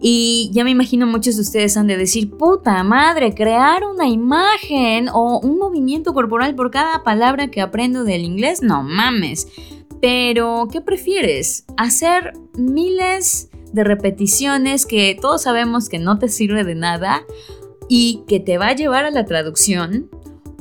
Y 0.00 0.50
ya 0.52 0.64
me 0.64 0.70
imagino 0.70 1.06
muchos 1.06 1.36
de 1.36 1.42
ustedes 1.42 1.76
han 1.76 1.86
de 1.86 1.96
decir, 1.96 2.30
puta 2.30 2.82
madre, 2.82 3.32
crear 3.34 3.84
una 3.84 4.08
imagen 4.08 5.08
o 5.08 5.38
un 5.38 5.58
movimiento 5.58 6.14
corporal 6.14 6.56
por 6.56 6.72
cada 6.72 7.04
palabra 7.04 7.48
que 7.48 7.60
aprendo 7.60 8.02
del 8.02 8.24
inglés, 8.24 8.60
no 8.60 8.82
mames. 8.82 9.46
Pero, 10.00 10.68
¿qué 10.70 10.80
prefieres? 10.80 11.64
¿Hacer 11.76 12.32
miles 12.56 13.50
de 13.72 13.84
repeticiones 13.84 14.86
que 14.86 15.16
todos 15.20 15.42
sabemos 15.42 15.88
que 15.88 15.98
no 15.98 16.18
te 16.18 16.28
sirve 16.28 16.64
de 16.64 16.74
nada 16.74 17.24
y 17.88 18.22
que 18.26 18.40
te 18.40 18.58
va 18.58 18.68
a 18.68 18.76
llevar 18.76 19.04
a 19.04 19.10
la 19.10 19.24
traducción? 19.24 20.10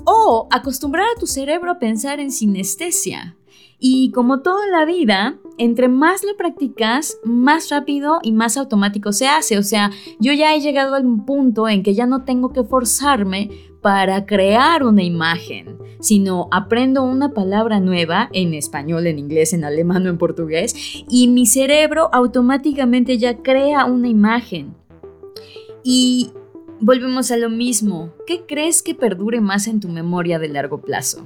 ¿O 0.06 0.48
acostumbrar 0.52 1.06
a 1.06 1.20
tu 1.20 1.28
cerebro 1.28 1.72
a 1.72 1.80
pensar 1.80 2.20
en 2.20 2.32
sinestesia? 2.32 3.36
Y 3.80 4.12
como 4.12 4.42
toda 4.42 4.66
la 4.68 4.86
vida, 4.86 5.38
entre 5.58 5.88
más 5.88 6.24
lo 6.24 6.36
practicas, 6.36 7.18
más 7.24 7.70
rápido 7.70 8.20
y 8.24 8.32
más 8.32 8.58
automático 8.58 9.12
se 9.12 9.28
hace. 9.28 9.58
O 9.58 9.64
sea, 9.64 9.92
yo 10.20 10.34
ya 10.34 10.56
he 10.56 10.62
llegado 10.62 10.96
al 10.96 11.06
punto 11.26 11.68
en 11.68 11.84
que 11.84 11.94
ya 11.94 12.08
no 12.08 12.24
tengo 12.24 12.54
que 12.54 12.64
forzarme 12.64 13.52
para 13.82 14.26
crear 14.26 14.84
una 14.84 15.04
imagen, 15.04 15.78
sino 16.00 16.48
aprendo 16.52 17.04
una 17.04 17.34
palabra 17.34 17.80
nueva 17.80 18.30
en 18.34 18.54
español, 18.54 19.06
en 19.06 19.20
inglés, 19.20 19.54
en 19.54 19.64
alemán 19.64 20.06
o 20.08 20.10
en 20.10 20.18
portugués 20.18 20.76
y 21.08 21.28
mi 21.28 21.46
cerebro 21.46 22.10
automáticamente 22.12 23.18
ya 23.18 23.38
crea 23.38 23.86
una 23.86 24.08
imagen. 24.08 24.76
Y 25.84 26.32
volvemos 26.80 27.32
a 27.32 27.38
lo 27.38 27.50
mismo. 27.50 28.14
¿Qué 28.26 28.46
crees 28.48 28.84
que 28.84 28.96
perdure 28.96 29.42
más 29.42 29.68
en 29.68 29.80
tu 29.80 29.90
memoria 29.90 30.40
de 30.40 30.50
largo 30.50 30.82
plazo? 30.82 31.26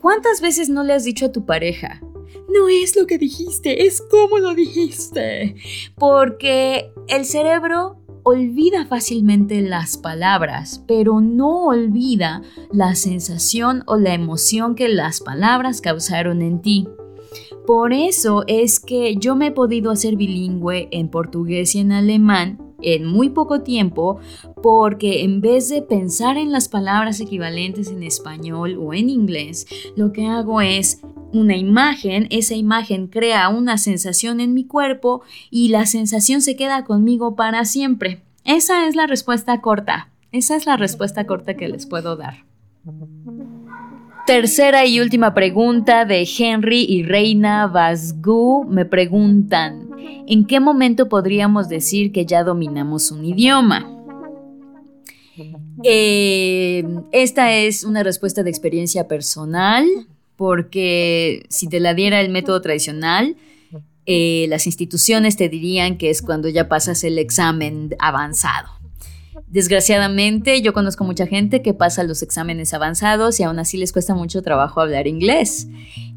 ¿Cuántas 0.00 0.40
veces 0.40 0.68
no 0.68 0.84
le 0.84 0.92
has 0.92 1.04
dicho 1.04 1.26
a 1.26 1.32
tu 1.32 1.44
pareja? 1.44 2.00
No 2.48 2.68
es 2.68 2.96
lo 2.96 3.06
que 3.06 3.18
dijiste, 3.18 3.86
es 3.86 4.00
como 4.02 4.38
lo 4.38 4.54
dijiste. 4.54 5.56
Porque 5.96 6.90
el 7.08 7.24
cerebro 7.24 7.98
olvida 8.22 8.86
fácilmente 8.86 9.60
las 9.62 9.96
palabras, 9.96 10.82
pero 10.86 11.20
no 11.20 11.66
olvida 11.66 12.42
la 12.72 12.94
sensación 12.94 13.84
o 13.86 13.96
la 13.96 14.14
emoción 14.14 14.74
que 14.74 14.88
las 14.88 15.20
palabras 15.20 15.80
causaron 15.80 16.42
en 16.42 16.60
ti. 16.60 16.88
Por 17.66 17.92
eso 17.92 18.44
es 18.46 18.80
que 18.80 19.16
yo 19.16 19.36
me 19.36 19.48
he 19.48 19.52
podido 19.52 19.90
hacer 19.90 20.16
bilingüe 20.16 20.88
en 20.92 21.08
portugués 21.08 21.74
y 21.74 21.80
en 21.80 21.92
alemán 21.92 22.65
en 22.86 23.04
muy 23.04 23.30
poco 23.30 23.60
tiempo 23.60 24.20
porque 24.62 25.24
en 25.24 25.40
vez 25.40 25.68
de 25.68 25.82
pensar 25.82 26.38
en 26.38 26.52
las 26.52 26.68
palabras 26.68 27.20
equivalentes 27.20 27.90
en 27.90 28.02
español 28.02 28.78
o 28.80 28.94
en 28.94 29.10
inglés, 29.10 29.66
lo 29.96 30.12
que 30.12 30.26
hago 30.26 30.60
es 30.60 31.02
una 31.32 31.56
imagen, 31.56 32.28
esa 32.30 32.54
imagen 32.54 33.08
crea 33.08 33.48
una 33.48 33.76
sensación 33.76 34.40
en 34.40 34.54
mi 34.54 34.64
cuerpo 34.64 35.22
y 35.50 35.68
la 35.68 35.84
sensación 35.84 36.40
se 36.40 36.56
queda 36.56 36.84
conmigo 36.84 37.36
para 37.36 37.64
siempre. 37.64 38.22
Esa 38.44 38.86
es 38.86 38.94
la 38.94 39.06
respuesta 39.06 39.60
corta. 39.60 40.08
Esa 40.32 40.56
es 40.56 40.66
la 40.66 40.76
respuesta 40.76 41.26
corta 41.26 41.54
que 41.54 41.68
les 41.68 41.86
puedo 41.86 42.16
dar. 42.16 42.44
Tercera 44.26 44.86
y 44.86 45.00
última 45.00 45.34
pregunta 45.34 46.04
de 46.04 46.28
Henry 46.38 46.84
y 46.88 47.02
Reina 47.02 47.66
Vasgu 47.66 48.64
me 48.68 48.84
preguntan, 48.84 49.85
¿en 50.26 50.46
qué 50.46 50.60
momento 50.60 51.08
podríamos 51.08 51.68
decir 51.68 52.12
que 52.12 52.26
ya 52.26 52.44
dominamos 52.44 53.10
un 53.10 53.24
idioma? 53.24 53.92
Eh, 55.82 56.82
esta 57.12 57.52
es 57.52 57.84
una 57.84 58.02
respuesta 58.02 58.42
de 58.42 58.48
experiencia 58.48 59.06
personal, 59.06 59.84
porque 60.34 61.44
si 61.50 61.68
te 61.68 61.80
la 61.80 61.92
diera 61.92 62.22
el 62.22 62.30
método 62.30 62.62
tradicional, 62.62 63.36
eh, 64.06 64.46
las 64.48 64.66
instituciones 64.66 65.36
te 65.36 65.48
dirían 65.48 65.98
que 65.98 66.10
es 66.10 66.22
cuando 66.22 66.48
ya 66.48 66.68
pasas 66.68 67.04
el 67.04 67.18
examen 67.18 67.94
avanzado. 67.98 68.68
Desgraciadamente, 69.48 70.60
yo 70.60 70.72
conozco 70.72 71.04
mucha 71.04 71.26
gente 71.26 71.62
que 71.62 71.72
pasa 71.72 72.02
los 72.02 72.22
exámenes 72.22 72.74
avanzados 72.74 73.38
y 73.38 73.44
aún 73.44 73.60
así 73.60 73.76
les 73.76 73.92
cuesta 73.92 74.14
mucho 74.14 74.42
trabajo 74.42 74.80
hablar 74.80 75.06
inglés. 75.06 75.68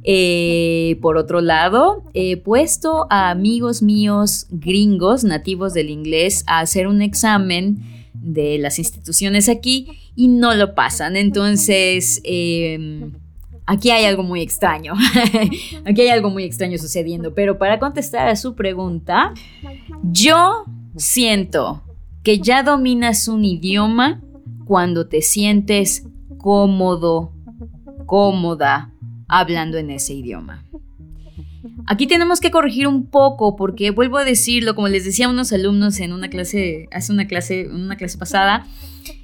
Eh, 0.04 0.98
por 1.02 1.16
otro 1.16 1.40
lado, 1.40 2.04
he 2.16 2.38
puesto 2.38 3.06
a 3.12 3.30
amigos 3.30 3.84
míos 3.84 4.48
gringos, 4.50 5.24
nativos 5.24 5.76
del 5.76 5.92
inglés, 5.92 6.44
a 6.48 6.60
hacer 6.60 6.88
un 6.88 7.04
examen 7.04 7.78
de 8.14 8.58
las 8.58 8.80
instituciones 8.80 9.48
aquí 9.48 9.88
y 10.16 10.28
no 10.28 10.56
lo 10.56 10.74
pasan. 10.74 11.16
Entonces, 11.16 12.22
em, 12.24 13.14
aquí 13.68 13.92
hay 13.92 14.06
algo 14.06 14.24
muy 14.24 14.42
extraño. 14.42 14.96
aquí 15.86 16.02
hay 16.02 16.10
algo 16.10 16.32
muy 16.32 16.46
extraño 16.46 16.80
sucediendo. 16.80 17.36
Pero 17.36 17.60
para 17.60 17.78
contestar 17.78 18.28
a 18.28 18.36
su 18.36 18.56
pregunta, 18.56 19.36
yo 20.02 20.66
siento 20.98 21.84
que 22.24 22.40
ya 22.40 22.64
dominas 22.64 23.28
un 23.28 23.46
idioma 23.46 24.22
cuando 24.66 25.08
te 25.08 25.22
sientes 25.22 26.06
cómodo, 26.38 27.34
cómoda 28.06 28.94
hablando 29.28 29.78
en 29.78 29.92
ese 29.92 30.14
idioma. 30.14 30.66
Aquí 31.86 32.08
tenemos 32.08 32.40
que 32.40 32.52
corregir 32.52 32.88
un 32.88 33.08
poco 33.08 33.56
porque 33.56 33.92
vuelvo 33.92 34.18
a 34.18 34.24
decirlo, 34.24 34.76
como 34.76 34.88
les 34.88 35.06
decía 35.06 35.26
a 35.26 35.30
unos 35.30 35.52
alumnos 35.52 36.00
en 36.00 36.14
una 36.14 36.30
clase, 36.30 36.88
hace 36.92 37.12
una 37.12 37.28
clase, 37.28 37.68
una 37.68 37.98
clase 37.98 38.18
pasada, 38.18 38.68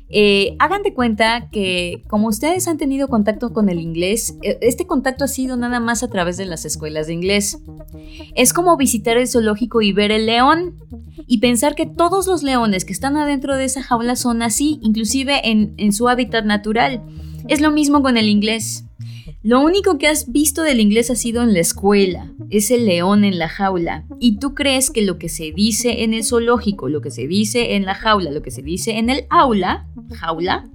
eh, 0.10 0.56
hagan 0.60 0.84
de 0.84 0.94
cuenta 0.94 1.50
que 1.52 2.04
como 2.08 2.28
ustedes 2.28 2.68
han 2.68 2.78
tenido 2.78 3.08
contacto 3.08 3.54
con 3.54 3.70
el 3.70 3.80
inglés, 3.80 4.36
e, 4.44 4.58
este 4.62 4.86
contacto 4.86 5.24
ha 5.24 5.28
sido 5.28 5.58
nada 5.58 5.80
más 5.80 6.04
a 6.04 6.10
través 6.10 6.38
de 6.38 6.46
las 6.46 6.66
escuelas 6.66 7.08
de 7.08 7.14
inglés. 7.14 7.60
Es 8.36 8.54
como 8.54 8.78
visitar 8.78 9.18
el 9.18 9.28
zoológico 9.28 9.82
y 9.82 9.94
ver 9.94 10.12
el 10.12 10.26
león 10.28 10.76
y 11.28 11.40
pensar 11.40 11.76
que 11.76 11.86
todos 11.86 12.28
los 12.28 12.44
leones 12.44 12.86
que 12.86 12.94
están 12.94 13.18
adentro 13.18 13.56
de 13.56 13.66
esa 13.66 13.84
jaula 13.84 14.16
son 14.16 14.42
así, 14.42 14.80
inclusive 14.82 15.42
en 15.50 15.94
su 15.94 16.08
hábitat 16.08 16.46
natural. 16.46 17.02
Es 17.48 17.62
lo 17.62 17.72
mismo 17.72 18.02
con 18.02 18.18
el 18.18 18.28
inglés. 18.28 18.85
Lo 19.46 19.62
único 19.62 20.00
que 20.00 20.08
has 20.08 20.32
visto 20.32 20.64
del 20.64 20.80
inglés 20.80 21.12
ha 21.12 21.16
sido 21.16 21.44
en 21.44 21.54
la 21.54 21.60
escuela, 21.60 22.34
es 22.50 22.72
el 22.72 22.88
león 22.88 23.24
en 23.24 23.38
la 23.38 23.48
jaula. 23.48 24.04
Y 24.20 24.40
tú 24.40 24.56
crees 24.56 24.90
que 24.90 25.04
lo 25.04 25.20
que 25.20 25.30
se 25.30 25.52
dice 25.52 26.02
en 26.02 26.16
el 26.16 26.24
zoológico, 26.24 26.90
lo 26.90 27.00
que 27.00 27.12
se 27.12 27.28
dice 27.28 27.76
en 27.76 27.86
la 27.86 27.94
jaula, 27.94 28.32
lo 28.32 28.42
que 28.42 28.50
se 28.50 28.64
dice 28.64 28.98
en 28.98 29.12
el 29.12 29.28
aula, 29.30 29.88
jaula, 30.20 30.68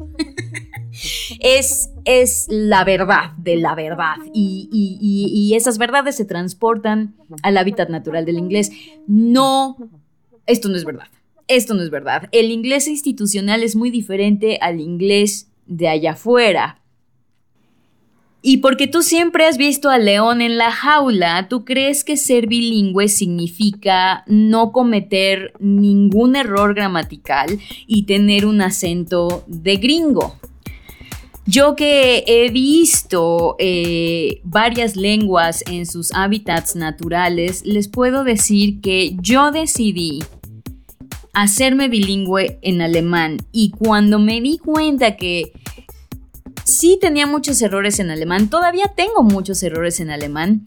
es, 1.40 1.90
es 2.04 2.46
la 2.48 2.84
verdad 2.84 3.32
de 3.38 3.56
la 3.56 3.74
verdad. 3.74 4.14
Y, 4.32 4.68
y 4.70 5.52
esas 5.56 5.76
verdades 5.76 6.14
se 6.14 6.24
transportan 6.24 7.16
al 7.42 7.56
hábitat 7.56 7.88
natural 7.88 8.24
del 8.24 8.38
inglés. 8.38 8.70
No, 9.08 9.78
esto 10.46 10.68
no 10.68 10.76
es 10.76 10.84
verdad. 10.84 11.08
Esto 11.48 11.74
no 11.74 11.82
es 11.82 11.90
verdad. 11.90 12.28
El 12.30 12.52
inglés 12.52 12.86
institucional 12.86 13.64
es 13.64 13.74
muy 13.74 13.90
diferente 13.90 14.58
al 14.60 14.78
inglés 14.78 15.50
de 15.66 15.88
allá 15.88 16.12
afuera. 16.12 16.79
Y 18.42 18.58
porque 18.58 18.86
tú 18.86 19.02
siempre 19.02 19.46
has 19.46 19.58
visto 19.58 19.90
al 19.90 20.06
león 20.06 20.40
en 20.40 20.56
la 20.56 20.70
jaula, 20.70 21.48
tú 21.48 21.64
crees 21.64 22.04
que 22.04 22.16
ser 22.16 22.46
bilingüe 22.46 23.08
significa 23.08 24.24
no 24.26 24.72
cometer 24.72 25.52
ningún 25.58 26.36
error 26.36 26.74
gramatical 26.74 27.58
y 27.86 28.04
tener 28.04 28.46
un 28.46 28.62
acento 28.62 29.44
de 29.46 29.76
gringo. 29.76 30.36
Yo 31.46 31.74
que 31.74 32.24
he 32.26 32.50
visto 32.50 33.56
eh, 33.58 34.40
varias 34.44 34.96
lenguas 34.96 35.64
en 35.66 35.84
sus 35.84 36.12
hábitats 36.12 36.76
naturales, 36.76 37.62
les 37.66 37.88
puedo 37.88 38.24
decir 38.24 38.80
que 38.80 39.16
yo 39.20 39.50
decidí 39.50 40.20
hacerme 41.32 41.88
bilingüe 41.88 42.58
en 42.62 42.80
alemán 42.82 43.38
y 43.52 43.70
cuando 43.70 44.18
me 44.18 44.40
di 44.40 44.58
cuenta 44.58 45.16
que 45.16 45.52
sí 46.64 46.98
tenía 47.00 47.26
muchos 47.26 47.60
errores 47.62 47.98
en 48.00 48.10
alemán, 48.10 48.48
todavía 48.48 48.92
tengo 48.96 49.22
muchos 49.22 49.62
errores 49.62 50.00
en 50.00 50.10
alemán. 50.10 50.62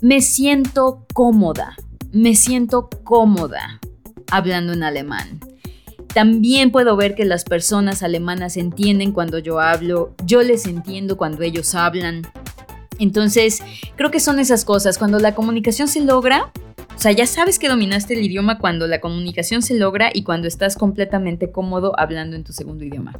Me 0.00 0.20
siento 0.20 1.06
cómoda, 1.14 1.76
me 2.12 2.34
siento 2.34 2.88
cómoda 3.04 3.80
hablando 4.30 4.72
en 4.72 4.82
alemán. 4.82 5.40
También 6.12 6.70
puedo 6.72 6.96
ver 6.96 7.14
que 7.14 7.24
las 7.24 7.44
personas 7.44 8.02
alemanas 8.02 8.56
entienden 8.56 9.12
cuando 9.12 9.38
yo 9.38 9.60
hablo, 9.60 10.14
yo 10.24 10.42
les 10.42 10.66
entiendo 10.66 11.16
cuando 11.16 11.42
ellos 11.42 11.74
hablan. 11.74 12.22
Entonces, 12.98 13.62
creo 13.96 14.10
que 14.10 14.20
son 14.20 14.38
esas 14.38 14.64
cosas. 14.64 14.98
Cuando 14.98 15.18
la 15.18 15.34
comunicación 15.34 15.88
se 15.88 16.00
logra, 16.00 16.52
o 16.96 16.98
sea, 16.98 17.12
ya 17.12 17.26
sabes 17.26 17.58
que 17.58 17.68
dominaste 17.68 18.14
el 18.14 18.24
idioma 18.24 18.58
cuando 18.58 18.86
la 18.86 19.00
comunicación 19.00 19.62
se 19.62 19.74
logra 19.74 20.10
y 20.12 20.22
cuando 20.22 20.48
estás 20.48 20.76
completamente 20.76 21.50
cómodo 21.50 21.98
hablando 21.98 22.36
en 22.36 22.44
tu 22.44 22.52
segundo 22.52 22.84
idioma. 22.84 23.16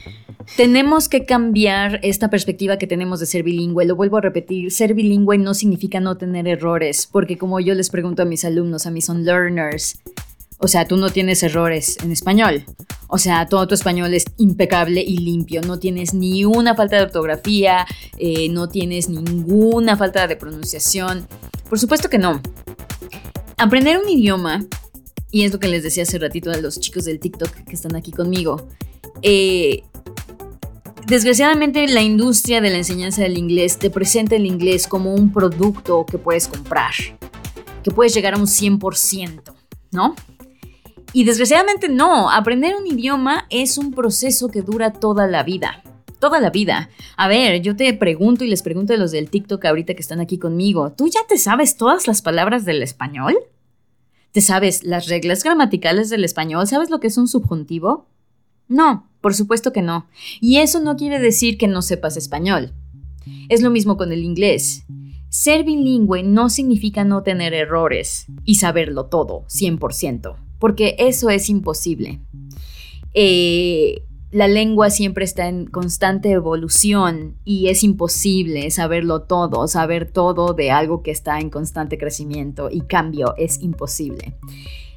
Tenemos 0.56 1.08
que 1.08 1.24
cambiar 1.24 2.00
esta 2.02 2.30
perspectiva 2.30 2.76
que 2.76 2.86
tenemos 2.86 3.20
de 3.20 3.26
ser 3.26 3.42
bilingüe. 3.42 3.84
Lo 3.84 3.96
vuelvo 3.96 4.18
a 4.18 4.20
repetir, 4.20 4.70
ser 4.70 4.94
bilingüe 4.94 5.38
no 5.38 5.54
significa 5.54 6.00
no 6.00 6.16
tener 6.16 6.46
errores, 6.46 7.08
porque 7.10 7.38
como 7.38 7.60
yo 7.60 7.74
les 7.74 7.90
pregunto 7.90 8.22
a 8.22 8.26
mis 8.26 8.44
alumnos, 8.44 8.86
a 8.86 8.90
mis 8.90 9.08
on 9.08 9.24
learners, 9.24 10.00
o 10.64 10.68
sea, 10.68 10.86
tú 10.86 10.96
no 10.96 11.10
tienes 11.10 11.42
errores 11.42 11.98
en 12.04 12.12
español. 12.12 12.64
O 13.08 13.18
sea, 13.18 13.46
todo 13.46 13.66
tu 13.66 13.74
español 13.74 14.14
es 14.14 14.24
impecable 14.38 15.02
y 15.02 15.18
limpio. 15.18 15.60
No 15.60 15.80
tienes 15.80 16.14
ni 16.14 16.44
una 16.44 16.76
falta 16.76 16.96
de 16.96 17.02
ortografía, 17.02 17.84
eh, 18.16 18.48
no 18.48 18.68
tienes 18.68 19.08
ninguna 19.08 19.96
falta 19.96 20.28
de 20.28 20.36
pronunciación. 20.36 21.26
Por 21.68 21.80
supuesto 21.80 22.08
que 22.08 22.18
no. 22.18 22.40
Aprender 23.62 23.96
un 23.96 24.08
idioma, 24.08 24.66
y 25.30 25.44
es 25.44 25.52
lo 25.52 25.60
que 25.60 25.68
les 25.68 25.84
decía 25.84 26.02
hace 26.02 26.18
ratito 26.18 26.50
a 26.50 26.56
los 26.56 26.80
chicos 26.80 27.04
del 27.04 27.20
TikTok 27.20 27.48
que 27.62 27.74
están 27.74 27.94
aquí 27.94 28.10
conmigo, 28.10 28.66
eh, 29.22 29.84
desgraciadamente 31.06 31.86
la 31.86 32.02
industria 32.02 32.60
de 32.60 32.70
la 32.70 32.78
enseñanza 32.78 33.22
del 33.22 33.38
inglés 33.38 33.78
te 33.78 33.88
presenta 33.88 34.34
el 34.34 34.46
inglés 34.46 34.88
como 34.88 35.14
un 35.14 35.32
producto 35.32 36.04
que 36.04 36.18
puedes 36.18 36.48
comprar, 36.48 36.90
que 37.84 37.92
puedes 37.92 38.12
llegar 38.12 38.34
a 38.34 38.38
un 38.38 38.48
100%, 38.48 39.54
¿no? 39.92 40.16
Y 41.12 41.22
desgraciadamente 41.22 41.88
no, 41.88 42.32
aprender 42.32 42.74
un 42.74 42.88
idioma 42.88 43.46
es 43.48 43.78
un 43.78 43.92
proceso 43.92 44.48
que 44.48 44.62
dura 44.62 44.92
toda 44.92 45.28
la 45.28 45.44
vida. 45.44 45.84
Toda 46.18 46.40
la 46.40 46.50
vida. 46.50 46.90
A 47.16 47.28
ver, 47.28 47.62
yo 47.62 47.76
te 47.76 47.94
pregunto 47.94 48.42
y 48.42 48.48
les 48.48 48.62
pregunto 48.62 48.92
a 48.92 48.96
los 48.96 49.12
del 49.12 49.30
TikTok 49.30 49.64
ahorita 49.64 49.94
que 49.94 50.02
están 50.02 50.18
aquí 50.18 50.36
conmigo, 50.38 50.90
¿tú 50.90 51.06
ya 51.06 51.20
te 51.28 51.38
sabes 51.38 51.76
todas 51.76 52.08
las 52.08 52.22
palabras 52.22 52.64
del 52.64 52.82
español? 52.82 53.36
¿Te 54.32 54.40
sabes 54.40 54.82
las 54.82 55.08
reglas 55.08 55.44
gramaticales 55.44 56.08
del 56.08 56.24
español? 56.24 56.66
¿Sabes 56.66 56.88
lo 56.88 57.00
que 57.00 57.08
es 57.08 57.18
un 57.18 57.28
subjuntivo? 57.28 58.08
No, 58.66 59.10
por 59.20 59.34
supuesto 59.34 59.72
que 59.72 59.82
no. 59.82 60.06
Y 60.40 60.56
eso 60.56 60.80
no 60.80 60.96
quiere 60.96 61.20
decir 61.20 61.58
que 61.58 61.68
no 61.68 61.82
sepas 61.82 62.16
español. 62.16 62.72
Es 63.50 63.60
lo 63.60 63.70
mismo 63.70 63.98
con 63.98 64.10
el 64.10 64.24
inglés. 64.24 64.84
Ser 65.28 65.64
bilingüe 65.64 66.22
no 66.22 66.48
significa 66.48 67.04
no 67.04 67.22
tener 67.22 67.52
errores 67.52 68.26
y 68.44 68.56
saberlo 68.56 69.06
todo, 69.06 69.44
100%, 69.48 70.36
porque 70.58 70.96
eso 70.98 71.30
es 71.30 71.48
imposible. 71.48 72.20
Eh, 73.14 74.04
la 74.32 74.48
lengua 74.48 74.88
siempre 74.88 75.24
está 75.24 75.46
en 75.46 75.66
constante 75.66 76.30
evolución 76.30 77.36
y 77.44 77.68
es 77.68 77.84
imposible 77.84 78.70
saberlo 78.70 79.22
todo, 79.22 79.68
saber 79.68 80.10
todo 80.10 80.54
de 80.54 80.70
algo 80.70 81.02
que 81.02 81.10
está 81.10 81.38
en 81.38 81.50
constante 81.50 81.98
crecimiento 81.98 82.70
y 82.70 82.80
cambio 82.80 83.34
es 83.36 83.60
imposible. 83.60 84.34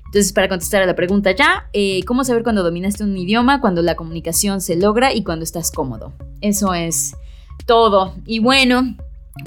Entonces, 0.05 0.31
para 0.31 0.47
contestar 0.47 0.81
a 0.81 0.85
la 0.85 0.95
pregunta 0.95 1.31
ya, 1.31 1.69
eh, 1.73 2.01
¿cómo 2.05 2.23
saber 2.23 2.43
cuando 2.43 2.63
dominaste 2.63 3.03
un 3.03 3.17
idioma? 3.17 3.59
Cuando 3.59 3.81
la 3.81 3.95
comunicación 3.95 4.61
se 4.61 4.77
logra 4.77 5.13
y 5.13 5.25
cuando 5.25 5.43
estás 5.43 5.69
cómodo. 5.69 6.13
Eso 6.39 6.73
es 6.73 7.17
todo. 7.65 8.15
Y 8.25 8.39
bueno, 8.39 8.95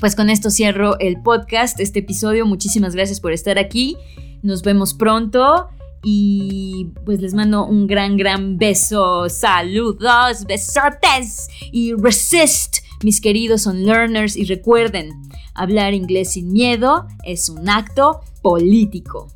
pues 0.00 0.14
con 0.14 0.28
esto 0.28 0.50
cierro 0.50 0.98
el 0.98 1.22
podcast, 1.22 1.80
este 1.80 2.00
episodio. 2.00 2.44
Muchísimas 2.44 2.94
gracias 2.94 3.20
por 3.20 3.32
estar 3.32 3.58
aquí. 3.58 3.96
Nos 4.42 4.60
vemos 4.62 4.92
pronto. 4.92 5.70
Y 6.02 6.92
pues 7.04 7.20
les 7.20 7.34
mando 7.34 7.66
un 7.66 7.86
gran, 7.86 8.16
gran 8.16 8.56
beso. 8.56 9.28
Saludos, 9.28 10.44
besotes. 10.46 11.48
Y 11.72 11.92
resist, 11.94 12.78
mis 13.02 13.20
queridos 13.20 13.66
on 13.66 13.84
learners. 13.84 14.36
Y 14.36 14.44
recuerden, 14.44 15.10
hablar 15.54 15.94
inglés 15.94 16.32
sin 16.32 16.52
miedo 16.52 17.06
es 17.24 17.48
un 17.48 17.68
acto 17.68 18.20
político. 18.42 19.28